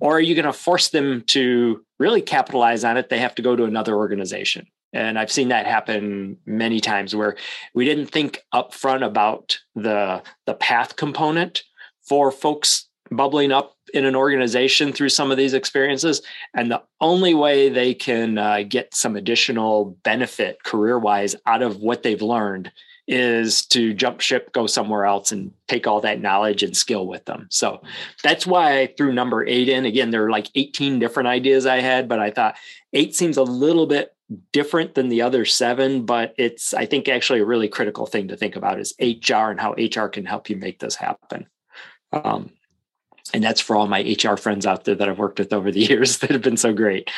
[0.00, 3.10] Or are you going to force them to really capitalize on it?
[3.10, 4.66] They have to go to another organization.
[4.92, 7.36] And i've seen that happen many times where
[7.74, 11.62] we didn't think upfront about the the path component
[12.02, 16.22] for folks bubbling up in an organization through some of these experiences.
[16.54, 21.78] And the only way they can uh, get some additional benefit career wise out of
[21.78, 22.70] what they've learned
[23.10, 27.24] is to jump ship, go somewhere else, and take all that knowledge and skill with
[27.24, 27.48] them.
[27.50, 27.82] So
[28.22, 29.84] that's why I threw number eight in.
[29.84, 32.54] Again, there are like 18 different ideas I had, but I thought
[32.92, 34.14] eight seems a little bit
[34.52, 38.36] different than the other seven, but it's, I think, actually a really critical thing to
[38.36, 41.48] think about is HR and how HR can help you make this happen.
[42.12, 42.50] Um,
[43.34, 45.80] and that's for all my HR friends out there that I've worked with over the
[45.88, 47.10] years that have been so great.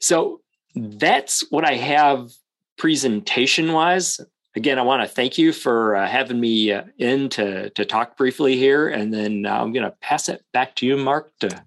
[0.00, 0.42] So
[0.76, 2.30] that's what I have
[2.78, 4.20] presentation wise
[4.54, 8.16] again, I want to thank you for uh, having me uh, in to to talk
[8.16, 11.32] briefly here, and then uh, I'm going to pass it back to you, Mark.
[11.40, 11.64] To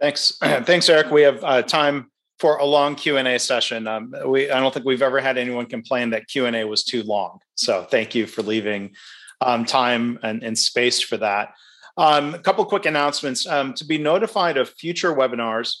[0.00, 1.10] thanks, thanks, Eric.
[1.10, 3.86] We have uh, time for a long Q and A session.
[3.86, 6.84] Um, we I don't think we've ever had anyone complain that Q and A was
[6.84, 7.38] too long.
[7.54, 8.94] So thank you for leaving
[9.40, 11.54] um, time and, and, space for that.
[11.96, 15.78] Um, a couple quick announcements um, to be notified of future webinars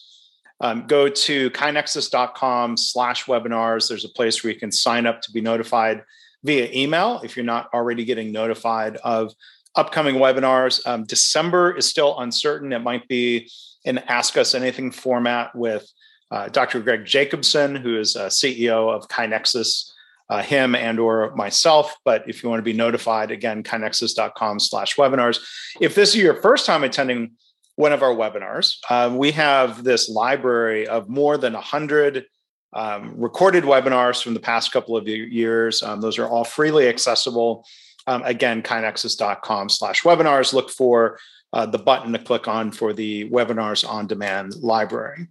[0.62, 3.88] um, go to kainexus.com slash webinars.
[3.88, 6.04] There's a place where you can sign up to be notified
[6.44, 9.34] via email if you're not already getting notified of
[9.74, 10.80] upcoming webinars.
[10.86, 12.72] Um, December is still uncertain.
[12.72, 13.50] It might be
[13.84, 15.90] an Ask Us Anything format with
[16.30, 16.80] uh, Dr.
[16.80, 19.90] Greg Jacobson, who is a CEO of KaiNexus,
[20.30, 21.94] uh, him and or myself.
[22.04, 25.40] But if you want to be notified, again, kainexus.com slash webinars.
[25.80, 27.32] If this is your first time attending
[27.76, 28.76] one of our webinars.
[28.90, 32.26] Um, we have this library of more than 100
[32.74, 35.82] um, recorded webinars from the past couple of years.
[35.82, 37.66] Um, those are all freely accessible.
[38.06, 40.52] Um, again, kainexus.com slash webinars.
[40.52, 41.18] Look for
[41.52, 45.28] uh, the button to click on for the webinars on demand library.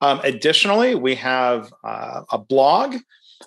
[0.00, 2.96] Um, additionally, we have uh, a blog,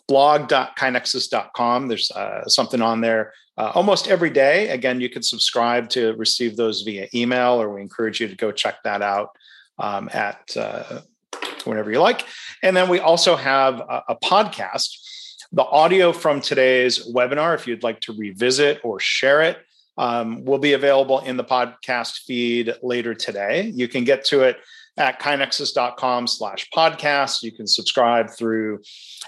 [0.07, 1.87] blog.kainexus.com.
[1.87, 4.69] There's uh, something on there uh, almost every day.
[4.69, 8.51] Again, you can subscribe to receive those via email, or we encourage you to go
[8.51, 9.29] check that out
[9.77, 11.01] um, at uh,
[11.65, 12.25] whenever you like.
[12.63, 14.89] And then we also have a, a podcast.
[15.51, 19.59] The audio from today's webinar, if you'd like to revisit or share it,
[19.95, 23.71] um, will be available in the podcast feed later today.
[23.75, 24.57] You can get to it
[24.97, 27.43] at kainexus.com slash podcast.
[27.43, 28.81] You can subscribe through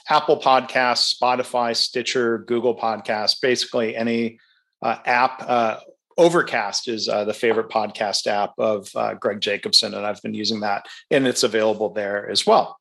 [0.10, 4.40] Apple Podcasts, Spotify, Stitcher, Google Podcasts, basically any
[4.82, 5.44] uh, app.
[5.48, 5.80] Uh,
[6.16, 10.60] Overcast is uh, the favorite podcast app of uh, Greg Jacobson, and I've been using
[10.60, 12.78] that, and it's available there as well.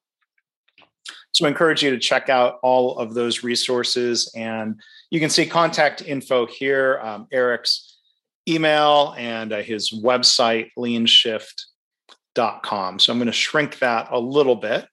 [1.33, 4.79] So I encourage you to check out all of those resources, and
[5.11, 7.01] you can see contact info here.
[7.03, 7.99] Um, Eric's
[8.47, 10.69] email and uh, his website,
[12.37, 12.99] leanshift.com.
[12.99, 14.87] So I'm going to shrink that a little bit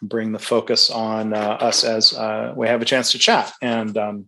[0.00, 3.98] bring the focus on uh, us as uh, we have a chance to chat and
[3.98, 4.26] um,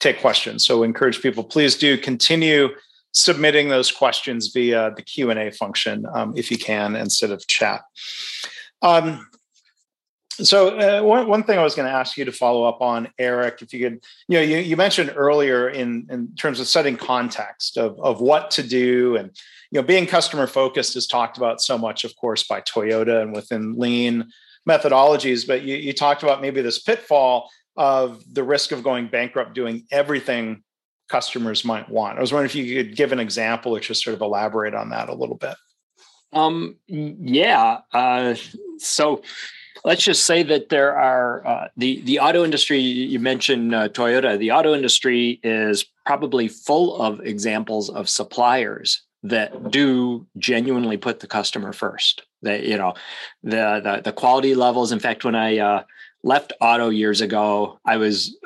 [0.00, 0.66] take questions.
[0.66, 2.70] So encourage people, please do continue
[3.12, 7.82] submitting those questions via the Q&A function um, if you can instead of chat.
[8.80, 9.28] Um,
[10.30, 13.08] so uh, one, one thing I was going to ask you to follow up on,
[13.18, 16.96] Eric, if you could, you know, you, you mentioned earlier in, in terms of setting
[16.96, 19.36] context of, of what to do and,
[19.74, 23.34] you know, being customer focused is talked about so much, of course, by Toyota and
[23.34, 24.30] within lean
[24.68, 29.52] methodologies, but you, you talked about maybe this pitfall of the risk of going bankrupt
[29.52, 30.62] doing everything
[31.08, 32.18] customers might want.
[32.18, 34.90] I was wondering if you could give an example or just sort of elaborate on
[34.90, 35.56] that a little bit.
[36.32, 37.80] Um, yeah.
[37.92, 38.36] Uh,
[38.78, 39.22] so
[39.84, 42.78] let's just say that there are uh, the the auto industry.
[42.78, 44.38] You mentioned uh, Toyota.
[44.38, 51.26] The auto industry is probably full of examples of suppliers that do genuinely put the
[51.26, 52.22] customer first.
[52.42, 52.94] That you know,
[53.42, 54.92] the the, the quality levels.
[54.92, 55.82] In fact, when I uh,
[56.22, 58.36] left auto years ago, I was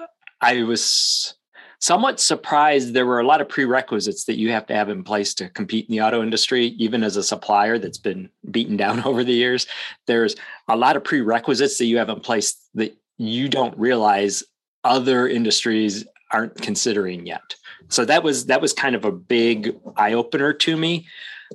[0.41, 1.35] I was
[1.81, 5.35] somewhat surprised there were a lot of prerequisites that you have to have in place
[5.35, 9.23] to compete in the auto industry even as a supplier that's been beaten down over
[9.23, 9.64] the years
[10.09, 10.35] there's
[10.67, 14.43] a lot of prerequisites that you have in place that you don't realize
[14.83, 17.55] other industries aren't considering yet.
[17.88, 21.07] So that was that was kind of a big eye opener to me.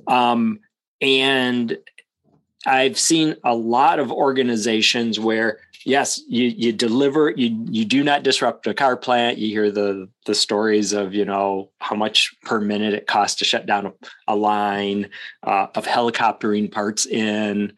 [0.06, 0.60] Um,
[1.00, 1.78] and
[2.66, 8.22] i've seen a lot of organizations where yes you you deliver you you do not
[8.22, 9.38] disrupt a car plant.
[9.38, 13.44] You hear the the stories of you know how much per minute it costs to
[13.44, 13.92] shut down a,
[14.28, 15.10] a line
[15.42, 17.74] uh, of helicoptering parts in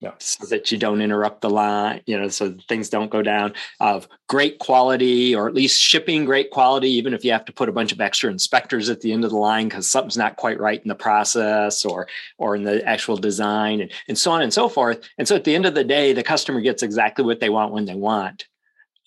[0.00, 0.12] yeah.
[0.18, 3.54] so that you don't interrupt the line, you know, so things don't go down.
[3.80, 7.68] Of great quality, or at least shipping great quality, even if you have to put
[7.68, 10.60] a bunch of extra inspectors at the end of the line because something's not quite
[10.60, 12.06] right in the process or
[12.38, 15.00] or in the actual design, and, and so on and so forth.
[15.18, 17.72] And so at the end of the day, the customer gets exactly what they want
[17.72, 18.46] when they want.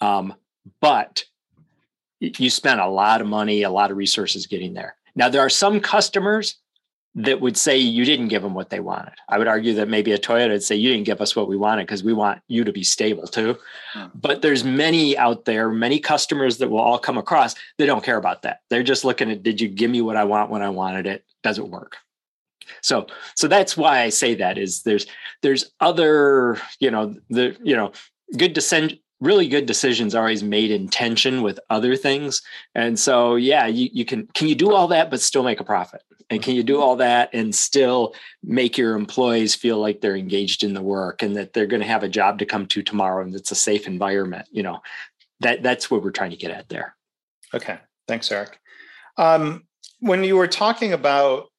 [0.01, 0.33] Um,
[0.79, 1.23] but
[2.19, 4.95] you spend a lot of money, a lot of resources getting there.
[5.15, 6.57] Now, there are some customers
[7.15, 9.13] that would say you didn't give them what they wanted.
[9.27, 11.57] I would argue that maybe a Toyota would say you didn't give us what we
[11.57, 13.57] wanted because we want you to be stable too.
[13.93, 14.05] Hmm.
[14.15, 17.55] But there's many out there, many customers that will all come across.
[17.77, 18.61] They don't care about that.
[18.69, 21.25] They're just looking at did you give me what I want when I wanted it?
[21.43, 21.97] Does it work?
[22.81, 25.05] So so that's why I say that is there's
[25.41, 27.91] there's other you know the you know
[28.37, 32.41] good descent really good decisions are always made in tension with other things
[32.75, 35.63] and so yeah you, you can can you do all that but still make a
[35.63, 40.15] profit and can you do all that and still make your employees feel like they're
[40.15, 42.81] engaged in the work and that they're going to have a job to come to
[42.81, 44.47] tomorrow and it's a safe environment?
[44.49, 44.79] You know,
[45.41, 46.95] that that's what we're trying to get at there.
[47.53, 47.77] Okay.
[48.07, 48.57] Thanks, Eric.
[49.17, 49.65] Um,
[49.99, 51.50] when you were talking about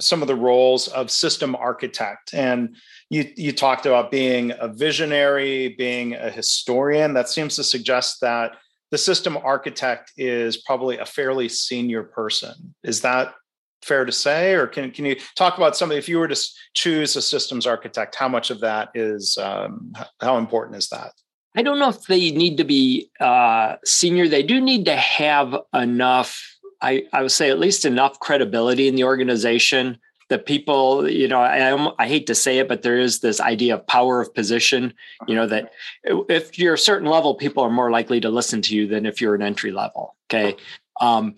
[0.00, 2.32] some of the roles of system architect.
[2.34, 2.76] And
[3.10, 7.14] you you talked about being a visionary being a historian.
[7.14, 8.52] That seems to suggest that
[8.90, 12.74] the system architect is probably a fairly senior person.
[12.84, 13.34] Is that
[13.82, 14.54] fair to say?
[14.54, 16.40] Or can, can you talk about something if you were to
[16.74, 21.12] choose a systems architect how much of that is um, how important is that?
[21.54, 24.28] I don't know if they need to be uh, senior.
[24.28, 26.40] They do need to have enough
[26.82, 31.40] I, I would say at least enough credibility in the organization that people you know
[31.40, 34.94] I, I hate to say it but there is this idea of power of position
[35.26, 35.72] you know that
[36.04, 39.20] if you're a certain level people are more likely to listen to you than if
[39.20, 40.56] you're an entry level okay
[41.00, 41.34] um,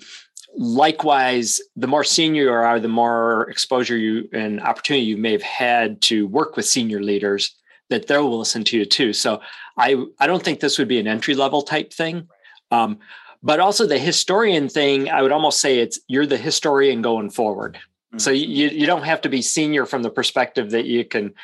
[0.57, 5.43] likewise, the more senior you are, the more exposure you and opportunity you may have
[5.43, 7.55] had to work with senior leaders
[7.91, 9.13] that they will listen to you too.
[9.13, 9.41] So
[9.77, 12.29] I I don't think this would be an entry level type thing.
[12.71, 12.99] Um,
[13.45, 17.75] but also the historian thing, I would almost say it's you're the historian going forward.
[17.75, 18.19] Mm-hmm.
[18.19, 21.35] So you you don't have to be senior from the perspective that you can,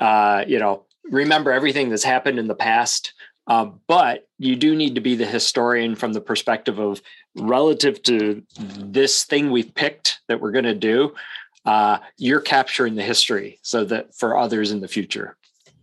[0.00, 3.12] uh, you know, remember everything that's happened in the past.
[3.48, 7.00] Uh, but you do need to be the historian from the perspective of
[7.34, 11.14] relative to this thing we've picked that we're going to do.
[11.64, 15.36] Uh, you're capturing the history so that for others in the future.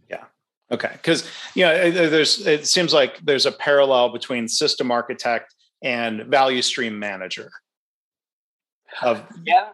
[0.10, 0.26] Yeah.
[0.72, 5.55] Okay, because you know, there's it seems like there's a parallel between system architect
[5.86, 7.52] and value stream manager.
[9.02, 9.70] Of yeah,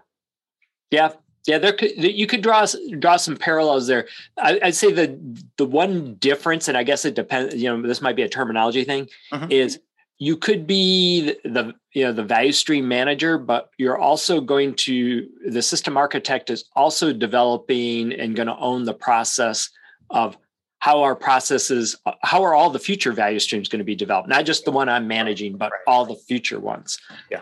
[0.92, 1.14] yeah,
[1.48, 1.58] yeah.
[1.58, 2.66] There could you could draw
[3.00, 4.08] draw some parallels there.
[4.38, 5.18] I, would say the
[5.58, 7.56] the one difference, and I guess it depends.
[7.56, 9.08] You know, this might be a terminology thing.
[9.32, 9.52] Mm-hmm.
[9.52, 9.80] Is
[10.18, 15.28] you could be the you know the value stream manager but you're also going to
[15.48, 19.68] the system architect is also developing and going to own the process
[20.12, 20.38] of
[20.82, 24.28] how our processes how are all the future value streams going to be developed?
[24.28, 25.82] Not just the one i'm managing but right.
[25.88, 27.00] all the future ones.
[27.30, 27.42] Yeah.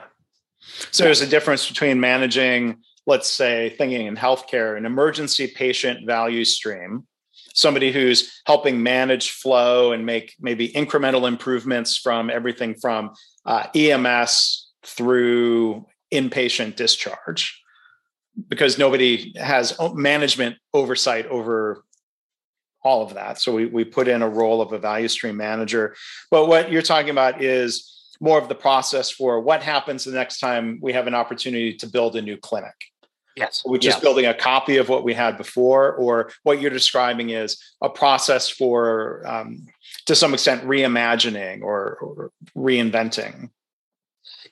[0.92, 2.78] So there's a difference between managing
[3.08, 7.08] let's say thinking in healthcare an emergency patient value stream
[7.54, 13.12] somebody who's helping manage flow and make maybe incremental improvements from everything from
[13.46, 17.62] uh, ems through inpatient discharge
[18.48, 21.84] because nobody has management oversight over
[22.84, 23.40] all of that.
[23.40, 25.96] So we, we put in a role of a value stream manager.
[26.32, 30.40] But what you're talking about is more of the process for what happens the next
[30.40, 32.76] time we have an opportunity to build a new clinic.
[33.36, 33.62] Yes.
[33.64, 37.58] Which is building a copy of what we had before, or what you're describing is
[37.82, 39.66] a process for, um,
[40.08, 43.50] to some extent, reimagining or, or reinventing.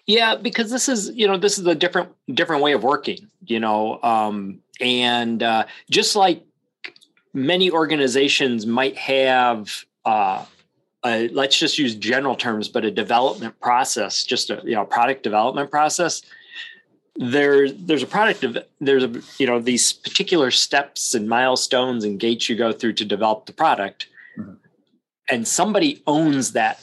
[0.05, 3.59] Yeah, because this is you know this is a different different way of working, you
[3.59, 6.46] know, um, and uh, just like
[7.33, 10.45] many organizations might have uh,
[11.05, 15.23] a, let's just use general terms, but a development process, just a you know product
[15.23, 16.21] development process.
[17.15, 22.19] There, there's a product of there's a you know these particular steps and milestones and
[22.19, 24.07] gates you go through to develop the product,
[24.37, 24.53] mm-hmm.
[25.29, 26.81] and somebody owns that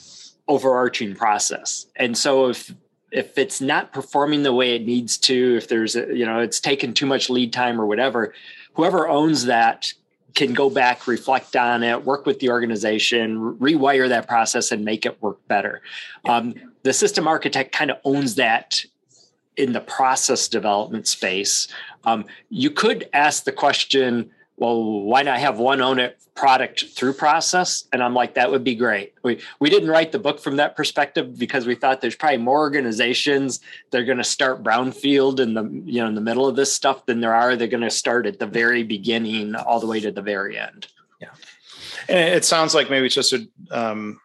[0.49, 1.87] overarching process.
[1.97, 2.73] And so if
[3.11, 6.61] if it's not performing the way it needs to, if there's a, you know it's
[6.61, 8.35] taken too much lead time or whatever,
[8.75, 9.93] whoever owns that
[10.35, 15.07] can go back, reflect on it, work with the organization, rewire that process, and make
[15.07, 15.80] it work better.
[16.24, 18.85] Um, the system architect kind of owns that
[19.57, 21.68] in the process development space.
[22.05, 27.15] Um, you could ask the question well, why not have one own it product through
[27.15, 27.85] process?
[27.93, 29.15] And I'm like, that would be great.
[29.23, 32.61] We we didn't write the book from that perspective because we thought there's probably more
[32.61, 36.57] organizations that are going to start brownfield in the you know in the middle of
[36.57, 39.87] this stuff than there are they're going to start at the very beginning all the
[39.87, 40.87] way to the very end.
[41.21, 41.31] Yeah,
[42.09, 44.21] and it sounds like maybe it's just a um,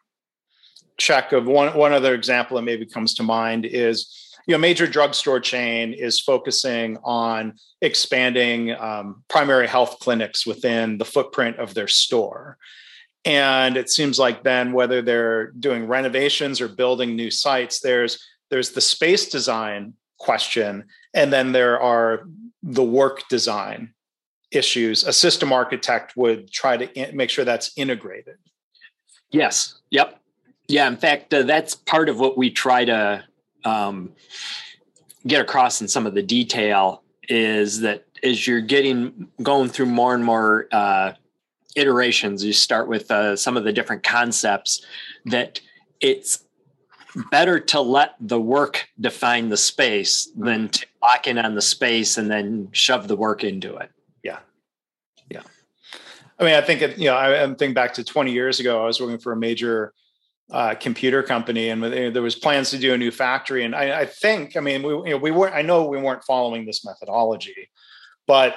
[0.97, 4.87] check of one one other example that maybe comes to mind is you know, major
[4.87, 11.87] drugstore chain is focusing on expanding um, primary health clinics within the footprint of their
[11.87, 12.57] store.
[13.25, 18.71] And it seems like then whether they're doing renovations or building new sites, there's there's
[18.71, 22.23] the space design question, and then there are
[22.63, 23.93] the work design
[24.51, 25.03] issues.
[25.03, 28.37] A system architect would try to make sure that's integrated.
[29.29, 29.75] Yes.
[29.91, 30.19] Yep.
[30.67, 30.87] Yeah.
[30.87, 33.23] In fact, uh, that's part of what we try to
[33.65, 34.13] um,
[35.27, 40.15] get across in some of the detail is that as you're getting going through more
[40.15, 41.13] and more uh,
[41.75, 44.85] iterations, you start with uh, some of the different concepts
[45.25, 45.61] that
[46.01, 46.43] it's
[47.31, 52.17] better to let the work define the space than to lock in on the space
[52.17, 53.91] and then shove the work into it.
[54.23, 54.39] Yeah.
[55.29, 55.41] Yeah.
[56.39, 58.81] I mean, I think, it, you know, I, I'm thinking back to 20 years ago,
[58.81, 59.93] I was working for a major
[60.51, 63.63] uh, computer company, and there was plans to do a new factory.
[63.63, 66.23] And I, I think, I mean, we you know, we were I know we weren't
[66.23, 67.69] following this methodology,
[68.25, 68.55] but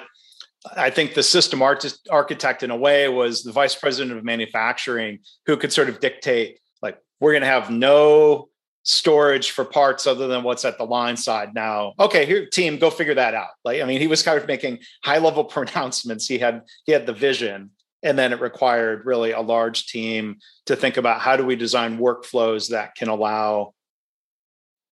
[0.76, 5.18] I think the system artist, architect in a way was the vice president of manufacturing
[5.46, 8.48] who could sort of dictate like we're going to have no
[8.84, 11.92] storage for parts other than what's at the line side now.
[11.98, 13.50] Okay here team go figure that out.
[13.64, 16.26] Like i mean he was kind of making high level pronouncements.
[16.26, 17.70] He had he had the vision
[18.02, 20.36] and then it required really a large team
[20.66, 23.74] to think about how do we design workflows that can allow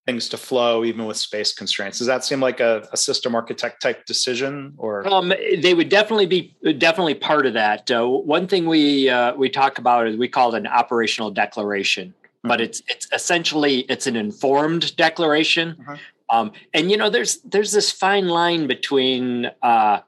[0.05, 3.81] things to flow even with space constraints does that seem like a, a system architect
[3.81, 8.65] type decision or um, they would definitely be definitely part of that uh, one thing
[8.65, 12.47] we uh, we talk about is we call it an operational declaration mm-hmm.
[12.47, 15.93] but it's it's essentially it's an informed declaration mm-hmm.
[16.31, 19.99] um, and you know there's there's this fine line between uh,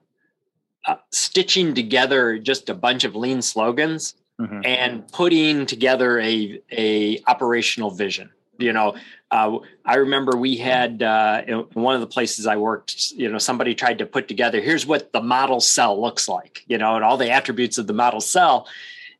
[0.85, 4.61] uh, stitching together just a bunch of lean slogans mm-hmm.
[4.65, 8.29] and putting together a a operational vision
[8.59, 8.95] you know?
[9.31, 13.39] Uh, i remember we had uh, in one of the places i worked you know
[13.39, 17.03] somebody tried to put together here's what the model cell looks like you know and
[17.03, 18.67] all the attributes of the model cell.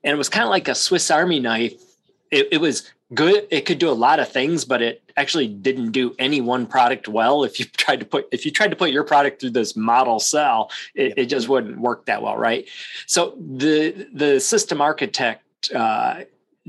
[0.04, 1.82] And it was kind of like a swiss army knife.
[2.30, 3.48] It, it was good.
[3.52, 7.08] It could do a lot of things, but it actually didn't do any one product
[7.08, 7.44] well.
[7.44, 10.20] If you tried to put if you tried to put your product through this model
[10.20, 11.24] cell, it, yeah.
[11.24, 12.68] it just wouldn't work that well, right?
[13.06, 16.22] So the the system architect uh,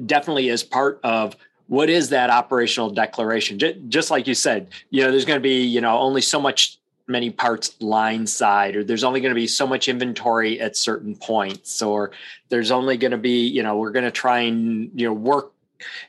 [0.07, 1.37] definitely is part of
[1.67, 5.63] what is that operational declaration just like you said you know there's going to be
[5.63, 9.47] you know only so much many parts line side or there's only going to be
[9.47, 12.11] so much inventory at certain points or
[12.49, 15.54] there's only going to be you know we're going to try and you know work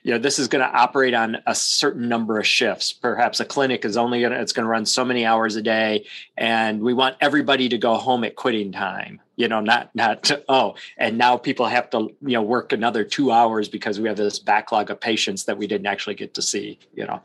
[0.04, 2.94] you know this is going to operate on a certain number of shifts.
[2.94, 5.62] Perhaps a clinic is only going to it's going to run so many hours a
[5.62, 6.06] day
[6.38, 10.76] and we want everybody to go home at quitting time you know not not oh
[10.98, 14.40] and now people have to you know work another two hours because we have this
[14.40, 17.22] backlog of patients that we didn't actually get to see you know.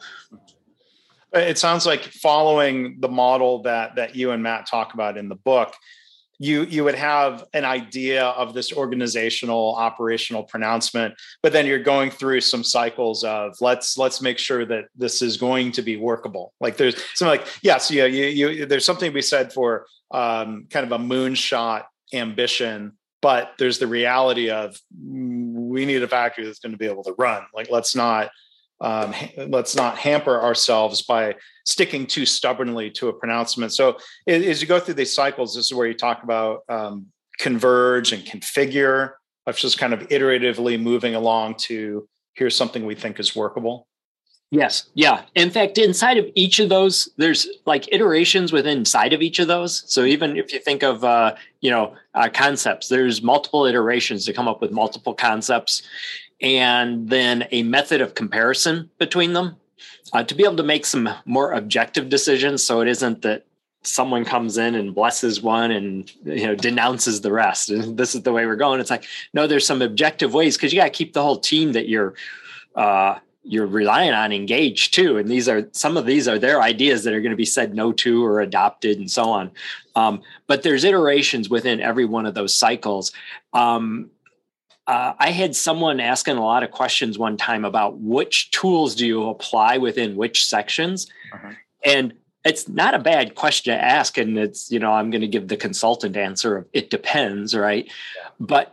[1.32, 5.36] It sounds like following the model that that you and Matt talk about in the
[5.36, 5.74] book,
[6.42, 12.10] you you would have an idea of this organizational operational pronouncement, but then you're going
[12.10, 16.54] through some cycles of let's let's make sure that this is going to be workable.
[16.58, 20.66] Like there's something like yes, yeah, you you there's something to be said for um,
[20.70, 26.44] kind of a moonshot ambition but there's the reality of mm, we need a factory
[26.44, 28.30] that's going to be able to run like let's not
[28.80, 31.36] um, let's not hamper ourselves by
[31.70, 33.72] sticking too stubbornly to a pronouncement.
[33.72, 37.06] So as you go through these cycles, this is where you talk about um,
[37.38, 39.12] converge and configure
[39.46, 43.86] of just kind of iteratively moving along to here's something we think is workable.
[44.52, 44.90] Yes.
[44.94, 45.22] Yeah.
[45.36, 49.46] In fact, inside of each of those, there's like iterations within inside of each of
[49.46, 49.84] those.
[49.86, 54.32] So even if you think of, uh, you know, uh, concepts, there's multiple iterations to
[54.32, 55.82] come up with multiple concepts
[56.40, 59.56] and then a method of comparison between them
[60.12, 63.46] uh, to be able to make some more objective decisions so it isn't that
[63.82, 67.70] someone comes in and blesses one and you know denounces the rest.
[67.70, 68.80] And this is the way we're going.
[68.80, 71.72] It's like no there's some objective ways because you got to keep the whole team
[71.72, 72.14] that you're
[72.74, 75.16] uh, you're relying on engaged too.
[75.16, 77.74] And these are some of these are their ideas that are going to be said
[77.74, 79.50] no to or adopted and so on.
[79.96, 83.12] Um, but there's iterations within every one of those cycles.
[83.52, 84.10] Um,
[84.90, 89.06] uh, I had someone asking a lot of questions one time about which tools do
[89.06, 91.52] you apply within which sections, uh-huh.
[91.84, 92.12] and
[92.44, 94.18] it's not a bad question to ask.
[94.18, 97.86] And it's you know I'm going to give the consultant answer of it depends, right?
[97.86, 98.30] Yeah.
[98.40, 98.72] But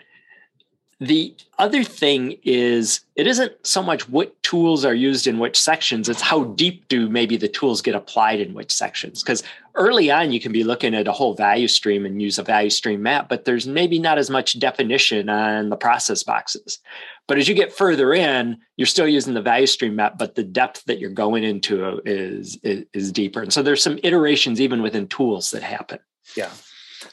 [0.99, 6.09] the other thing is, it isn't so much what tools are used in which sections,
[6.09, 9.21] it's how deep do maybe the tools get applied in which sections.
[9.21, 9.43] Because
[9.75, 12.71] early on, you can be looking at a whole value stream and use a value
[12.71, 16.79] stream map, but there's maybe not as much definition on the process boxes.
[17.27, 20.43] But as you get further in, you're still using the value stream map, but the
[20.43, 23.43] depth that you're going into is, is, is deeper.
[23.43, 25.99] And so there's some iterations even within tools that happen.
[26.35, 26.49] Yeah.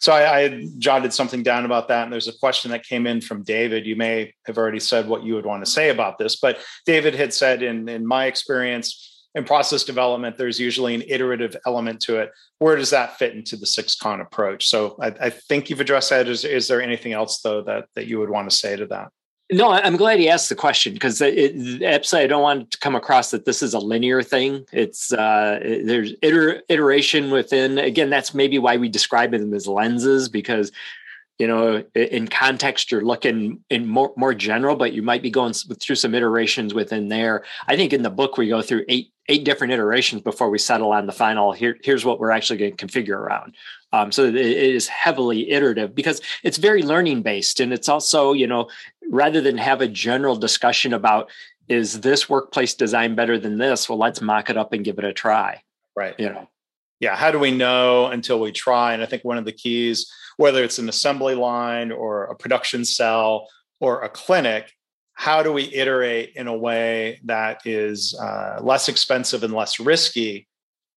[0.01, 3.20] So I, I jotted something down about that, and there's a question that came in
[3.20, 3.87] from David.
[3.87, 7.14] You may have already said what you would want to say about this, but David
[7.14, 12.18] had said, in in my experience in process development, there's usually an iterative element to
[12.18, 12.30] it.
[12.59, 14.68] Where does that fit into the six con approach?
[14.68, 16.28] So I, I think you've addressed that.
[16.28, 19.09] Is, is there anything else though that that you would want to say to that?
[19.55, 23.31] No, I'm glad he asked the question because absolutely I don't want to come across
[23.31, 24.67] that this is a linear thing.
[24.73, 27.79] It's uh, there's iter- iteration within.
[27.79, 30.73] Again, that's maybe why we describe them as lenses because
[31.39, 35.53] you know in context you're looking in more more general, but you might be going
[35.53, 37.45] through some iterations within there.
[37.66, 40.93] I think in the book we go through eight eight different iterations before we settle
[40.93, 41.53] on the final.
[41.53, 43.55] Here, here's what we're actually going to configure around.
[43.93, 48.47] Um, so it is heavily iterative because it's very learning based, and it's also you
[48.47, 48.68] know
[49.11, 51.30] rather than have a general discussion about
[51.68, 55.05] is this workplace design better than this, well, let's mock it up and give it
[55.05, 55.62] a try.
[55.97, 56.14] Right.
[56.18, 56.49] You know.
[57.05, 57.17] Yeah.
[57.17, 58.95] How do we know until we try?
[58.95, 62.83] And I think one of the keys, whether it's an assembly line or a production
[62.87, 63.47] cell
[63.79, 64.73] or a clinic,
[65.13, 70.49] how do we iterate in a way that is uh, less expensive and less risky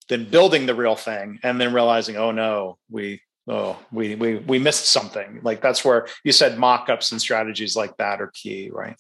[0.08, 4.60] than building the real thing and then realizing, oh no, we oh we we we
[4.60, 5.42] missed something.
[5.44, 8.96] Like that's where you said mock-ups and strategies like that are key, right?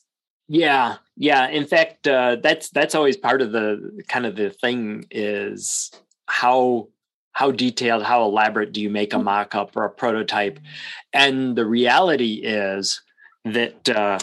[0.49, 1.47] Yeah, yeah.
[1.47, 5.89] In fact, uh, that's that's always part of the kind of the thing is
[6.25, 6.89] how
[7.37, 10.59] how detailed, how elaborate do you make a mock-up or a prototype?
[11.13, 12.99] And the reality is
[13.45, 14.17] that uh,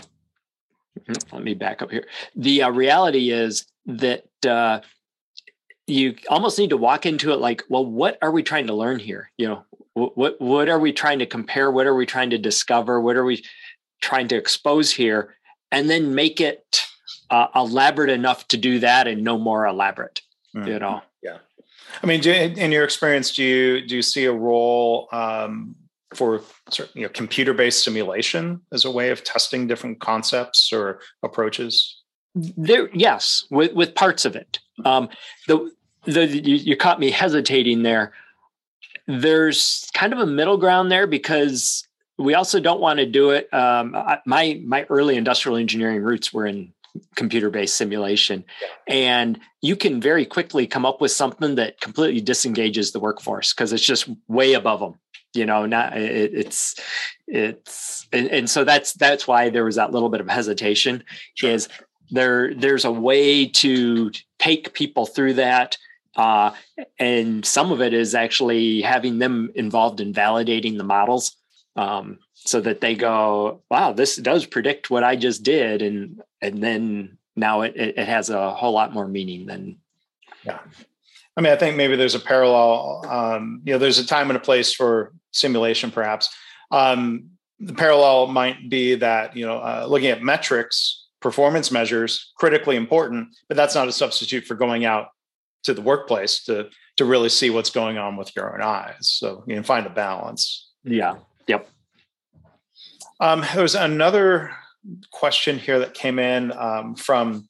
[1.30, 2.08] let me back up here.
[2.34, 4.80] The uh, reality is that uh,
[5.86, 8.98] you almost need to walk into it like, well, what are we trying to learn
[8.98, 9.30] here?
[9.38, 11.70] You know, what, what are we trying to compare?
[11.70, 13.00] What are we trying to discover?
[13.00, 13.44] What are we
[14.00, 15.36] trying to expose here?
[15.70, 16.82] And then make it
[17.30, 20.20] uh, elaborate enough to do that, and no more elaborate.
[20.56, 20.66] Mm.
[20.66, 21.02] You know.
[21.22, 21.38] Yeah.
[22.02, 25.74] I mean, do, in your experience, do you do you see a role um,
[26.14, 26.42] for
[26.94, 32.02] you know computer based simulation as a way of testing different concepts or approaches?
[32.34, 34.58] there, yes, with with parts of it.
[34.84, 35.08] Um,
[35.46, 35.70] the
[36.04, 38.12] the you, you caught me hesitating there.
[39.06, 41.86] There's kind of a middle ground there because
[42.18, 43.52] we also don't want to do it.
[43.52, 46.72] Um, my my early industrial engineering roots were in
[47.16, 48.44] computer based simulation,
[48.86, 53.72] and you can very quickly come up with something that completely disengages the workforce because
[53.72, 54.94] it's just way above them.
[55.34, 56.76] You know, not it, it's
[57.26, 61.02] it's and, and, so that's that's why there was that little bit of hesitation.
[61.34, 61.50] Sure.
[61.50, 61.68] Is
[62.10, 65.76] there there's a way to take people through that
[66.16, 66.52] uh,
[66.98, 71.36] and some of it is actually having them involved in validating the models
[71.76, 75.82] um, so that they go, wow, this does predict what I just did.
[75.82, 79.78] And, and then now it, it has a whole lot more meaning than.
[80.44, 80.58] Yeah.
[81.36, 84.36] I mean, I think maybe there's a parallel, um, you know, there's a time and
[84.36, 86.28] a place for simulation, perhaps.
[86.70, 92.76] Um, the parallel might be that, you know, uh, looking at metrics, performance measures, critically
[92.76, 95.08] important, but that's not a substitute for going out
[95.62, 99.08] to the workplace to to really see what's going on with your own eyes.
[99.08, 100.70] So you can find a balance.
[100.84, 101.16] Yeah,
[101.46, 101.68] Yep.
[103.20, 104.54] Um, there was another
[105.10, 107.48] question here that came in um, from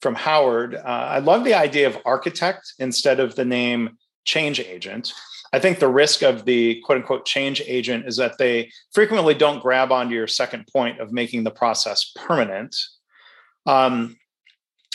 [0.00, 0.74] from Howard.
[0.74, 5.12] Uh, I love the idea of architect instead of the name change agent.
[5.52, 9.62] I think the risk of the quote unquote change agent is that they frequently don't
[9.62, 12.74] grab onto your second point of making the process permanent.
[13.64, 14.16] Um,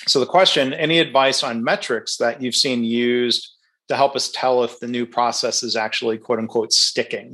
[0.07, 3.49] so, the question any advice on metrics that you've seen used
[3.87, 7.33] to help us tell if the new process is actually quote unquote sticking?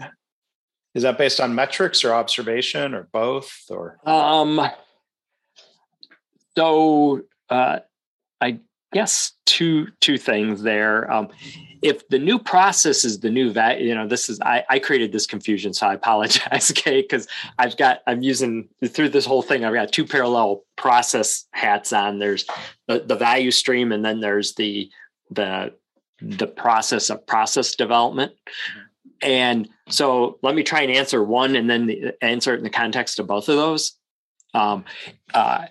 [0.95, 3.99] Is that based on metrics or observation or both or?
[4.05, 4.61] Um,
[6.57, 7.79] so uh,
[8.39, 8.59] I
[8.93, 11.11] guess two two things there.
[11.11, 11.27] Um,
[11.81, 15.11] if the new process is the new value, you know, this is I, I created
[15.11, 17.01] this confusion, so I apologize, okay?
[17.01, 17.27] Because
[17.59, 22.19] I've got I'm using through this whole thing, I've got two parallel process hats on.
[22.19, 22.45] There's
[22.87, 24.89] the, the value stream, and then there's the
[25.29, 25.73] the
[26.21, 28.31] the process of process development.
[29.21, 33.19] And so let me try and answer one and then answer it in the context
[33.19, 33.93] of both of those.
[34.53, 34.85] Um,
[35.33, 35.65] uh,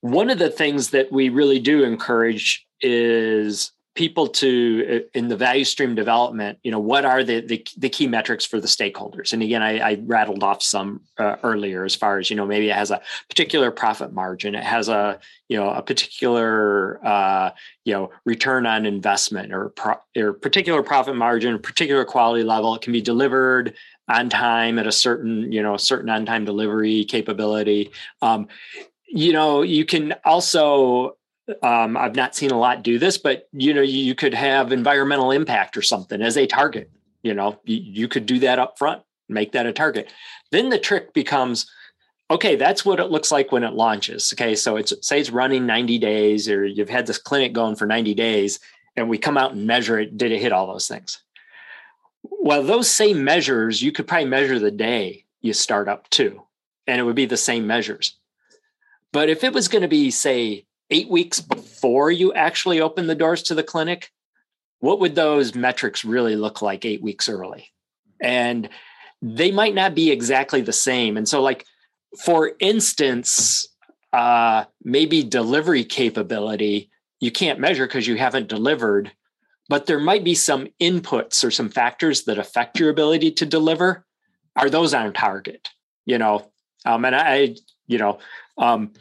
[0.00, 5.64] one of the things that we really do encourage is people to in the value
[5.64, 9.32] stream development you know what are the the, the key metrics for the stakeholders?
[9.32, 12.70] And again i, I rattled off some uh, earlier as far as you know maybe
[12.70, 14.54] it has a particular profit margin.
[14.54, 15.18] It has a
[15.48, 17.50] you know a particular uh,
[17.84, 22.76] you know return on investment or, pro, or particular profit margin particular quality level.
[22.76, 23.74] It can be delivered
[24.08, 27.90] on time at a certain you know a certain on time delivery capability.
[28.22, 28.46] Um,
[29.08, 31.17] you know you can also
[31.62, 35.30] um, I've not seen a lot do this, but you know, you, could have environmental
[35.30, 36.90] impact or something as a target.
[37.22, 40.12] You know, you, you could do that up front, make that a target.
[40.50, 41.70] Then the trick becomes,
[42.30, 44.32] okay, that's what it looks like when it launches.
[44.34, 47.86] Okay, so it's say it's running 90 days, or you've had this clinic going for
[47.86, 48.60] 90 days,
[48.96, 50.16] and we come out and measure it.
[50.16, 51.22] Did it hit all those things?
[52.22, 56.42] Well, those same measures, you could probably measure the day you start up too,
[56.86, 58.16] and it would be the same measures.
[59.12, 63.14] But if it was going to be, say, eight weeks before you actually open the
[63.14, 64.10] doors to the clinic,
[64.80, 67.70] what would those metrics really look like eight weeks early?
[68.20, 68.68] And
[69.20, 71.16] they might not be exactly the same.
[71.16, 71.66] And so, like,
[72.24, 73.68] for instance,
[74.12, 79.12] uh, maybe delivery capability you can't measure because you haven't delivered,
[79.68, 84.04] but there might be some inputs or some factors that affect your ability to deliver.
[84.56, 85.68] Are those on target?
[86.06, 86.50] You know,
[86.84, 88.18] um, and I, you know,
[88.56, 88.92] um,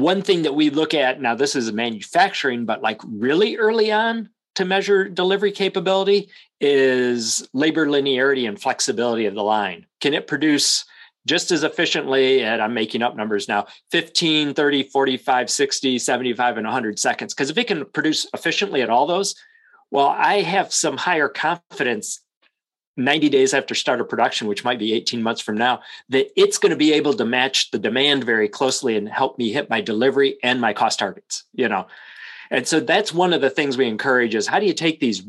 [0.00, 4.28] one thing that we look at now, this is manufacturing, but like really early on
[4.54, 6.28] to measure delivery capability
[6.60, 9.86] is labor linearity and flexibility of the line.
[10.00, 10.84] Can it produce
[11.26, 16.66] just as efficiently, and I'm making up numbers now 15, 30, 45, 60, 75, and
[16.66, 17.32] 100 seconds?
[17.32, 19.34] Because if it can produce efficiently at all those,
[19.90, 22.21] well, I have some higher confidence
[22.96, 25.80] 90 days after start of production, which might be 18 months from now,
[26.10, 29.52] that it's going to be able to match the demand very closely and help me
[29.52, 31.86] hit my delivery and my cost targets, you know.
[32.50, 35.22] And so that's one of the things we encourage is how do you take these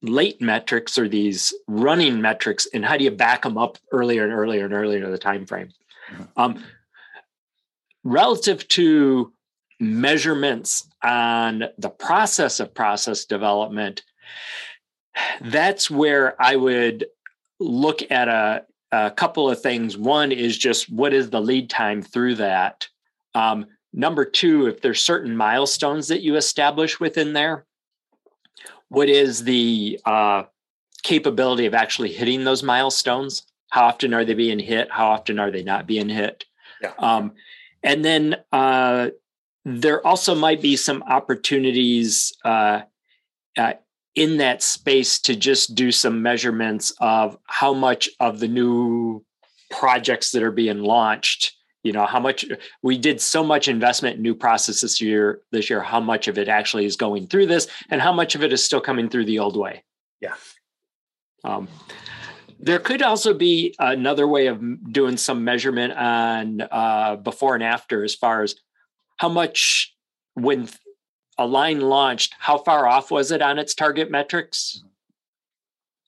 [0.00, 4.32] late metrics or these running metrics and how do you back them up earlier and
[4.32, 5.68] earlier and earlier in the time frame?
[6.10, 6.22] Mm-hmm.
[6.36, 6.64] Um,
[8.04, 9.32] relative to
[9.78, 14.02] measurements on the process of process development,
[15.40, 17.06] that's where I would
[17.60, 19.96] look at a, a, couple of things.
[19.96, 22.88] One is just what is the lead time through that?
[23.34, 27.66] Um, number two, if there's certain milestones that you establish within there,
[28.88, 30.44] what is the uh,
[31.02, 33.46] capability of actually hitting those milestones?
[33.70, 34.90] How often are they being hit?
[34.90, 36.44] How often are they not being hit?
[36.82, 36.92] Yeah.
[36.98, 37.32] Um,
[37.82, 39.08] and then uh,
[39.64, 42.82] there also might be some opportunities uh,
[43.56, 43.74] uh,
[44.14, 49.24] in that space to just do some measurements of how much of the new
[49.70, 52.44] projects that are being launched you know how much
[52.82, 56.38] we did so much investment in new processes this year this year how much of
[56.38, 59.24] it actually is going through this and how much of it is still coming through
[59.24, 59.82] the old way.
[60.20, 60.34] Yeah.
[61.44, 61.68] Um,
[62.60, 68.04] there could also be another way of doing some measurement on uh, before and after
[68.04, 68.54] as far as
[69.16, 69.92] how much
[70.34, 70.68] when
[71.38, 74.82] a line launched how far off was it on its target metrics?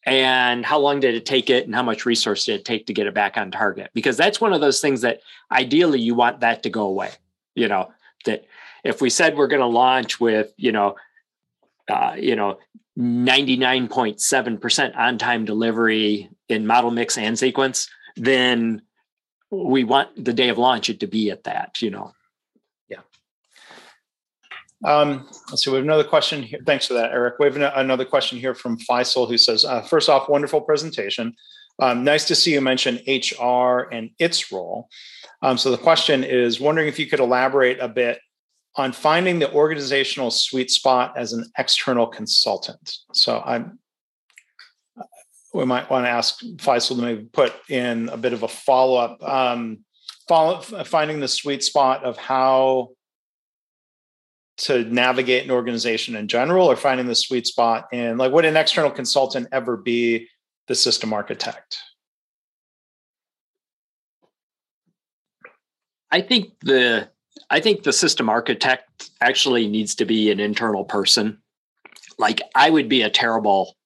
[0.07, 2.93] And how long did it take it and how much resource did it take to
[2.93, 3.91] get it back on target?
[3.95, 5.21] Because that's one of those things that
[5.51, 7.11] ideally you want that to go away
[7.55, 7.93] you know
[8.25, 8.45] that
[8.83, 10.97] if we said we're going to launch with you know
[11.89, 12.59] uh, you know
[12.99, 18.83] 99.7% on time delivery in model mix and sequence then
[19.51, 22.13] we want the day of launch it to be at that you know
[24.85, 25.71] um, let's see.
[25.71, 26.61] We have another question here.
[26.67, 27.39] Thanks for that, Eric.
[27.39, 31.35] We have another question here from Faisal who says, uh, first off, wonderful presentation.
[31.81, 34.89] Um, nice to see you mention HR and its role.
[35.43, 38.19] Um, so the question is wondering if you could elaborate a bit
[38.77, 42.97] on finding the organizational sweet spot as an external consultant.
[43.13, 43.79] So I'm
[45.55, 48.97] we might want to ask Faisal to maybe put in a bit of a follow
[48.97, 49.85] up, um,
[50.29, 52.91] follow, finding the sweet spot of how
[54.57, 58.57] to navigate an organization in general or finding the sweet spot and like would an
[58.57, 60.29] external consultant ever be
[60.69, 61.79] the system architect?
[66.11, 67.09] I think the
[67.51, 71.39] i think the system architect actually needs to be an internal person.
[72.19, 73.77] Like i would be a terrible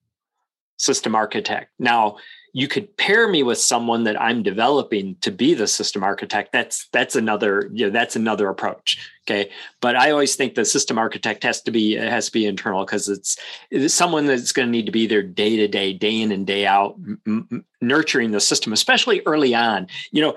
[0.77, 1.73] system architect.
[1.79, 2.19] Now
[2.53, 6.53] you could pair me with someone that I'm developing to be the system architect.
[6.53, 9.11] That's that's another you know that's another approach.
[9.27, 12.85] Okay, but I always think the system architect has to be has to be internal
[12.85, 13.37] because it's,
[13.71, 16.47] it's someone that's going to need to be there day to day, day in and
[16.47, 16.97] day out,
[17.27, 19.87] m- nurturing the system, especially early on.
[20.11, 20.37] You know,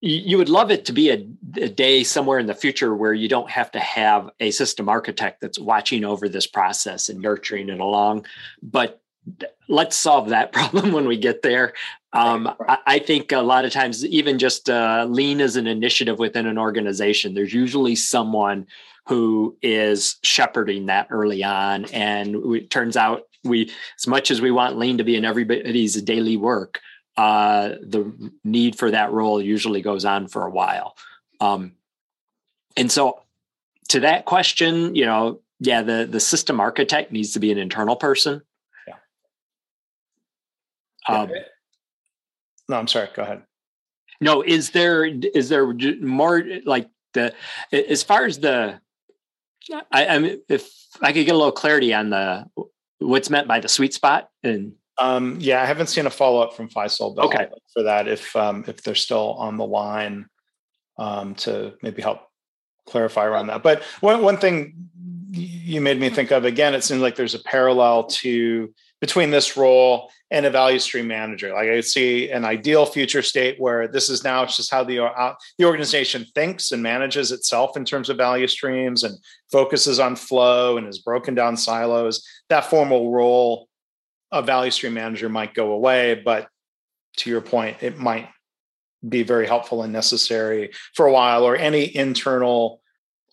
[0.00, 1.26] you would love it to be a,
[1.60, 5.42] a, day somewhere in the future where you don't have to have a system architect
[5.42, 8.24] that's watching over this process and nurturing it along
[8.62, 8.99] but
[9.68, 11.72] let's solve that problem when we get there.
[12.12, 16.18] Um, I, I, think a lot of times, even just uh, lean as an initiative
[16.18, 18.66] within an organization, there's usually someone
[19.06, 21.84] who is shepherding that early on.
[21.86, 26.00] And it turns out we, as much as we want lean to be in everybody's
[26.02, 26.80] daily work,
[27.16, 30.96] uh, the need for that role usually goes on for a while.
[31.40, 31.72] Um,
[32.76, 33.22] and so,
[33.88, 37.96] to that question, you know, yeah, the the system architect needs to be an internal
[37.96, 38.42] person
[41.08, 41.30] um,
[42.68, 43.08] no, I'm sorry.
[43.14, 43.42] Go ahead.
[44.20, 47.34] No, is there is there more like the
[47.72, 48.80] as far as the
[49.90, 50.70] I, I mean, if
[51.00, 52.44] I could get a little clarity on the
[52.98, 56.52] what's meant by the sweet spot and um, yeah, I haven't seen a follow up
[56.52, 57.48] from Faisal, but okay.
[57.72, 60.26] for that, if um, if they're still on the line,
[60.98, 62.20] um, to maybe help
[62.86, 63.62] clarify around that.
[63.62, 64.74] But one one thing
[65.32, 69.56] you made me think of again, it seems like there's a parallel to between this
[69.56, 71.52] role and a value stream manager.
[71.52, 75.04] Like I see an ideal future state where this is now it's just how the
[75.04, 79.18] uh, the organization thinks and manages itself in terms of value streams and
[79.50, 82.24] focuses on flow and is broken down silos.
[82.48, 83.68] That formal role
[84.30, 86.48] of value stream manager might go away, but
[87.18, 88.28] to your point, it might
[89.06, 92.80] be very helpful and necessary for a while or any internal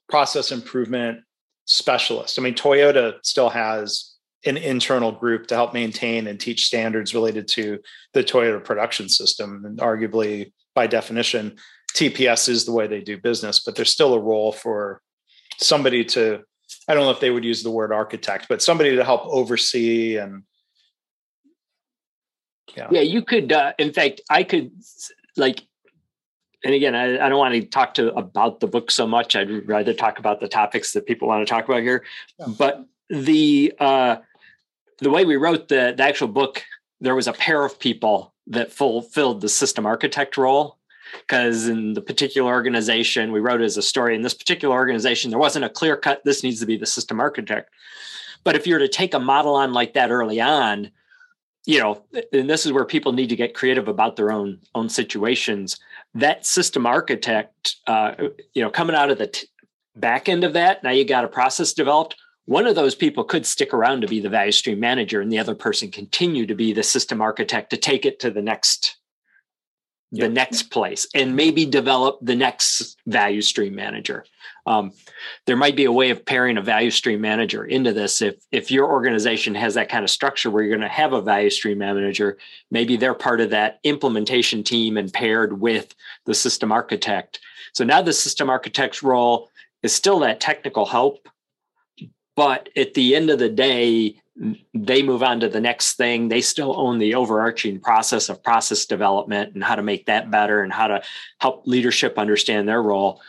[0.10, 1.20] process improvement
[1.66, 2.40] specialist.
[2.40, 7.48] I mean, Toyota still has an internal group to help maintain and teach standards related
[7.48, 7.80] to
[8.14, 9.64] the Toyota production system.
[9.66, 11.58] And arguably, by definition,
[11.94, 15.02] TPS is the way they do business, but there's still a role for
[15.58, 16.44] somebody to,
[16.88, 20.18] I don't know if they would use the word architect, but somebody to help oversee
[20.18, 20.44] and.
[22.76, 24.72] Yeah, yeah you could, uh, in fact, I could
[25.36, 25.64] like
[26.64, 29.36] and again, I, I, don't want to talk to about the book so much.
[29.36, 32.04] I'd rather talk about the topics that people want to talk about here.
[32.40, 32.48] Yeah.
[32.58, 34.18] But the uh,
[35.00, 36.64] the way we wrote the, the actual book,
[37.00, 40.78] there was a pair of people that fulfilled the system architect role.
[41.22, 44.14] Because in the particular organization, we wrote as a story.
[44.14, 47.22] In this particular organization, there wasn't a clear cut, this needs to be the system
[47.22, 47.70] architect.
[48.44, 50.92] But if you were to take a model on like that early on,
[51.66, 52.04] you know,
[52.34, 55.78] and this is where people need to get creative about their own own situations.
[56.14, 58.14] That system architect, uh,
[58.54, 59.48] you know, coming out of the t-
[59.96, 62.16] back end of that, now you got a process developed
[62.48, 65.38] one of those people could stick around to be the value stream manager and the
[65.38, 68.98] other person continue to be the system architect to take it to the next
[70.14, 70.32] the yep.
[70.32, 74.24] next place and maybe develop the next value stream manager.
[74.66, 74.94] Um,
[75.46, 78.22] there might be a way of pairing a value stream manager into this.
[78.22, 81.22] If if your organization has that kind of structure where you're going to have a
[81.22, 82.38] value stream manager,
[82.72, 85.94] maybe they're part of that implementation team and paired with
[86.26, 87.42] the system architect.
[87.74, 89.50] So now the system architect's role
[89.84, 91.28] is still that technical help,
[92.38, 94.22] but at the end of the day,
[94.76, 96.30] they move on to the next thing.
[96.30, 100.62] They still own the overarching process of process development and how to make that better
[100.62, 101.02] and how to
[101.40, 103.20] help leadership understand their role.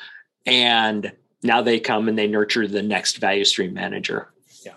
[0.45, 1.11] And
[1.43, 4.29] now they come and they nurture the next value stream manager.
[4.63, 4.75] Yeah.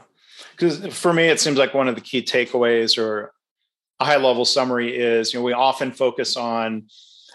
[0.52, 3.34] Because for me, it seems like one of the key takeaways or
[4.00, 6.88] a high level summary is, you know, we often focus on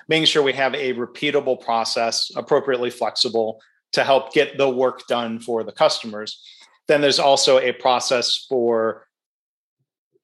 [0.08, 3.60] making sure we have a repeatable process, appropriately flexible
[3.92, 6.42] to help get the work done for the customers.
[6.88, 9.06] Then there's also a process for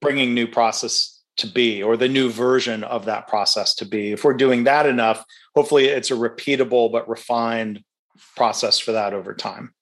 [0.01, 4.11] bringing new process to be or the new version of that process to be.
[4.11, 7.83] If we're doing that enough, hopefully it's a repeatable but refined
[8.35, 9.73] process for that over time.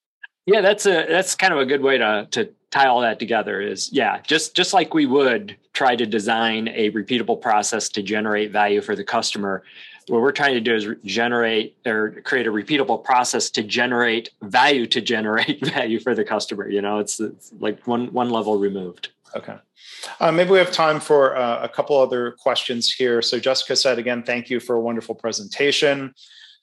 [0.46, 3.60] Yeah, that's a that's kind of a good way to to tie all that together
[3.60, 8.50] is yeah, just just like we would try to design a repeatable process to generate
[8.50, 9.62] value for the customer,
[10.08, 14.86] what we're trying to do is generate or create a repeatable process to generate value
[14.86, 16.98] to generate value for the customer you know?
[16.98, 19.10] It's, it's like one one level removed.
[19.34, 19.56] Okay.
[20.20, 23.22] Uh, maybe we have time for uh, a couple other questions here.
[23.22, 26.14] So jessica said again thank you for a wonderful presentation.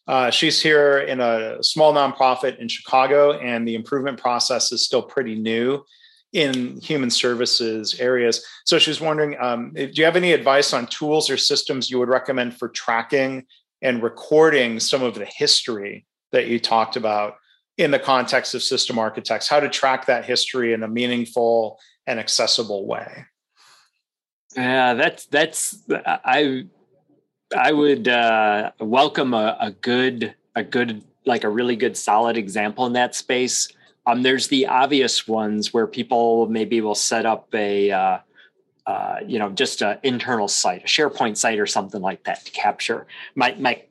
[0.08, 5.04] Uh, she's here in a small nonprofit in Chicago, and the improvement process is still
[5.04, 5.86] pretty new
[6.34, 8.46] in human services areas.
[8.66, 12.10] So she's wondering um, do you have any advice on tools or systems you would
[12.10, 13.46] recommend for tracking
[13.82, 17.36] and recording some of the history that you talked about
[17.78, 19.48] in the context of system architects?
[19.48, 23.26] How to track that history in a meaningful and accessible way?
[24.56, 26.66] Yeah, that's that's I
[27.56, 32.86] I would uh, welcome a, a, good, a good, like a really good, solid example
[32.86, 33.70] in that space.
[34.10, 38.18] Um, there's the obvious ones where people maybe will set up a, uh,
[38.88, 42.52] uh, you know, just an internal site, a SharePoint site or something like that to
[42.52, 43.06] capture.
[43.36, 43.84] My, my,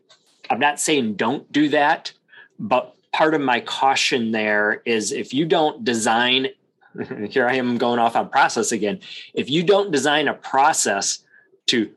[0.51, 2.13] I'm not saying don't do that,
[2.59, 6.49] but part of my caution there is if you don't design,
[7.29, 8.99] here I am going off on process again.
[9.35, 11.21] If you don't design a process
[11.67, 11.91] to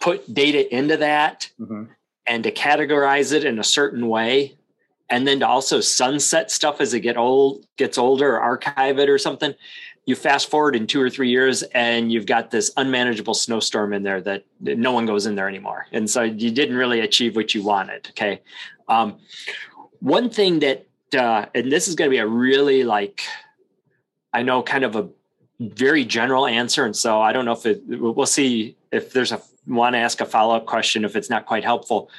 [0.00, 1.84] put data into that mm-hmm.
[2.26, 4.56] and to categorize it in a certain way
[5.10, 9.08] and then to also sunset stuff as it get old gets older or archive it
[9.08, 9.54] or something
[10.06, 14.02] you fast forward in two or three years and you've got this unmanageable snowstorm in
[14.02, 15.86] there that no one goes in there anymore.
[15.92, 18.40] And so you didn't really achieve what you wanted okay?
[18.88, 19.18] Um,
[20.00, 23.22] one thing that uh, and this is going to be a really like
[24.32, 25.08] i know kind of a
[25.58, 29.40] very general answer and so i don't know if it we'll see if there's a
[29.74, 32.10] want to ask a follow up question if it's not quite helpful.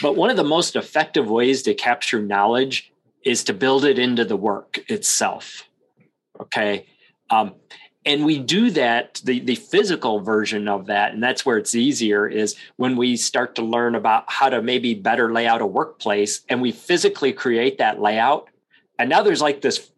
[0.00, 2.92] But one of the most effective ways to capture knowledge
[3.24, 5.68] is to build it into the work itself.
[6.40, 6.86] Okay.
[7.28, 7.54] Um,
[8.06, 12.26] and we do that, the, the physical version of that, and that's where it's easier,
[12.26, 16.40] is when we start to learn about how to maybe better lay out a workplace
[16.48, 18.48] and we physically create that layout.
[18.98, 19.90] And now there's like this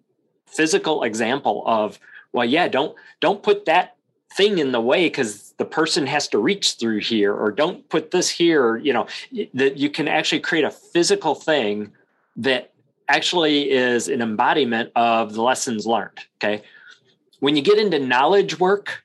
[0.47, 2.01] physical example of,
[2.33, 3.97] well, yeah, don't don't put that
[4.37, 8.11] thing in the way because the person has to reach through here or don't put
[8.11, 9.07] this here you know
[9.55, 11.93] that you can actually create a physical thing
[12.37, 12.73] that
[13.09, 16.63] actually is an embodiment of the lessons learned okay
[17.41, 19.05] when you get into knowledge work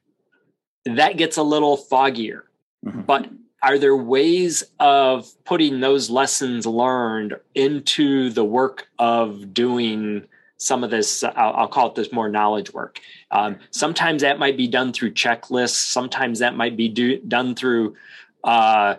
[0.85, 2.41] that gets a little foggier
[2.85, 3.01] mm-hmm.
[3.01, 3.27] but
[3.63, 10.89] are there ways of putting those lessons learned into the work of doing some of
[10.89, 12.99] this I'll, call it this more knowledge work.
[13.31, 15.75] Um, sometimes that might be done through checklists.
[15.75, 17.95] Sometimes that might be do, done through
[18.43, 18.95] uh,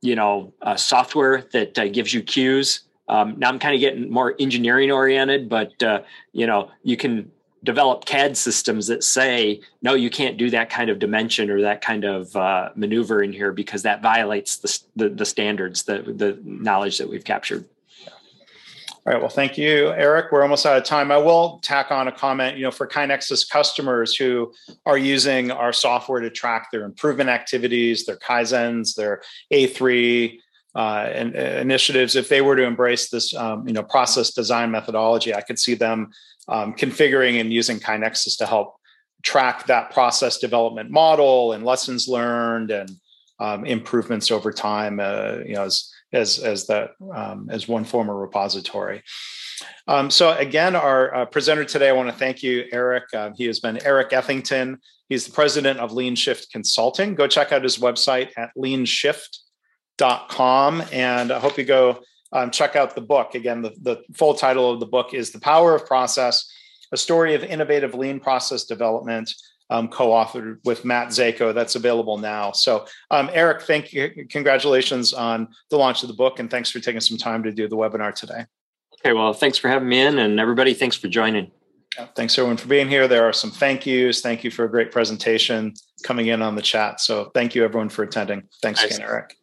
[0.00, 2.82] you know software that uh, gives you cues.
[3.08, 6.02] Um, now i'm kind of getting more engineering oriented but uh,
[6.32, 7.30] you know you can
[7.64, 11.80] develop cad systems that say no you can't do that kind of dimension or that
[11.80, 16.38] kind of uh, maneuver in here because that violates the, the, the standards the, the
[16.44, 17.64] knowledge that we've captured
[19.04, 19.20] all right.
[19.20, 20.30] Well, thank you, Eric.
[20.30, 21.10] We're almost out of time.
[21.10, 24.52] I will tack on a comment, you know, for KaiNexus customers who
[24.86, 29.22] are using our software to track their improvement activities, their Kaizens, their
[29.52, 30.38] A3
[30.76, 32.14] uh, and, uh, initiatives.
[32.14, 35.74] If they were to embrace this, um, you know, process design methodology, I could see
[35.74, 36.12] them
[36.46, 38.76] um, configuring and using KaiNexus to help
[39.24, 42.92] track that process development model and lessons learned and
[43.40, 45.00] um, improvements over time.
[45.00, 49.02] Uh, you know, as as as that um, as one former repository.
[49.86, 53.04] Um, so again, our uh, presenter today, I want to thank you, Eric.
[53.14, 54.78] Uh, he has been Eric Ethington.
[55.08, 57.14] He's the president of Lean Shift Consulting.
[57.14, 59.38] Go check out his website at leanshift
[60.28, 60.82] com.
[60.92, 62.00] And I hope you go
[62.32, 63.34] um, check out the book.
[63.34, 66.50] Again, the, the full title of the book is The Power of Process
[66.92, 69.30] A Story of Innovative Lean Process Development,
[69.72, 71.54] um, co authored with Matt Zayko.
[71.54, 72.52] That's available now.
[72.52, 74.26] So, um, Eric, thank you.
[74.28, 76.38] Congratulations on the launch of the book.
[76.38, 78.44] And thanks for taking some time to do the webinar today.
[79.00, 80.18] Okay, well, thanks for having me in.
[80.18, 81.50] And everybody, thanks for joining.
[81.96, 83.08] Yeah, thanks everyone for being here.
[83.08, 84.20] There are some thank yous.
[84.20, 87.00] Thank you for a great presentation coming in on the chat.
[87.00, 88.44] So thank you everyone for attending.
[88.62, 88.96] Thanks nice.
[88.96, 89.36] again, Eric.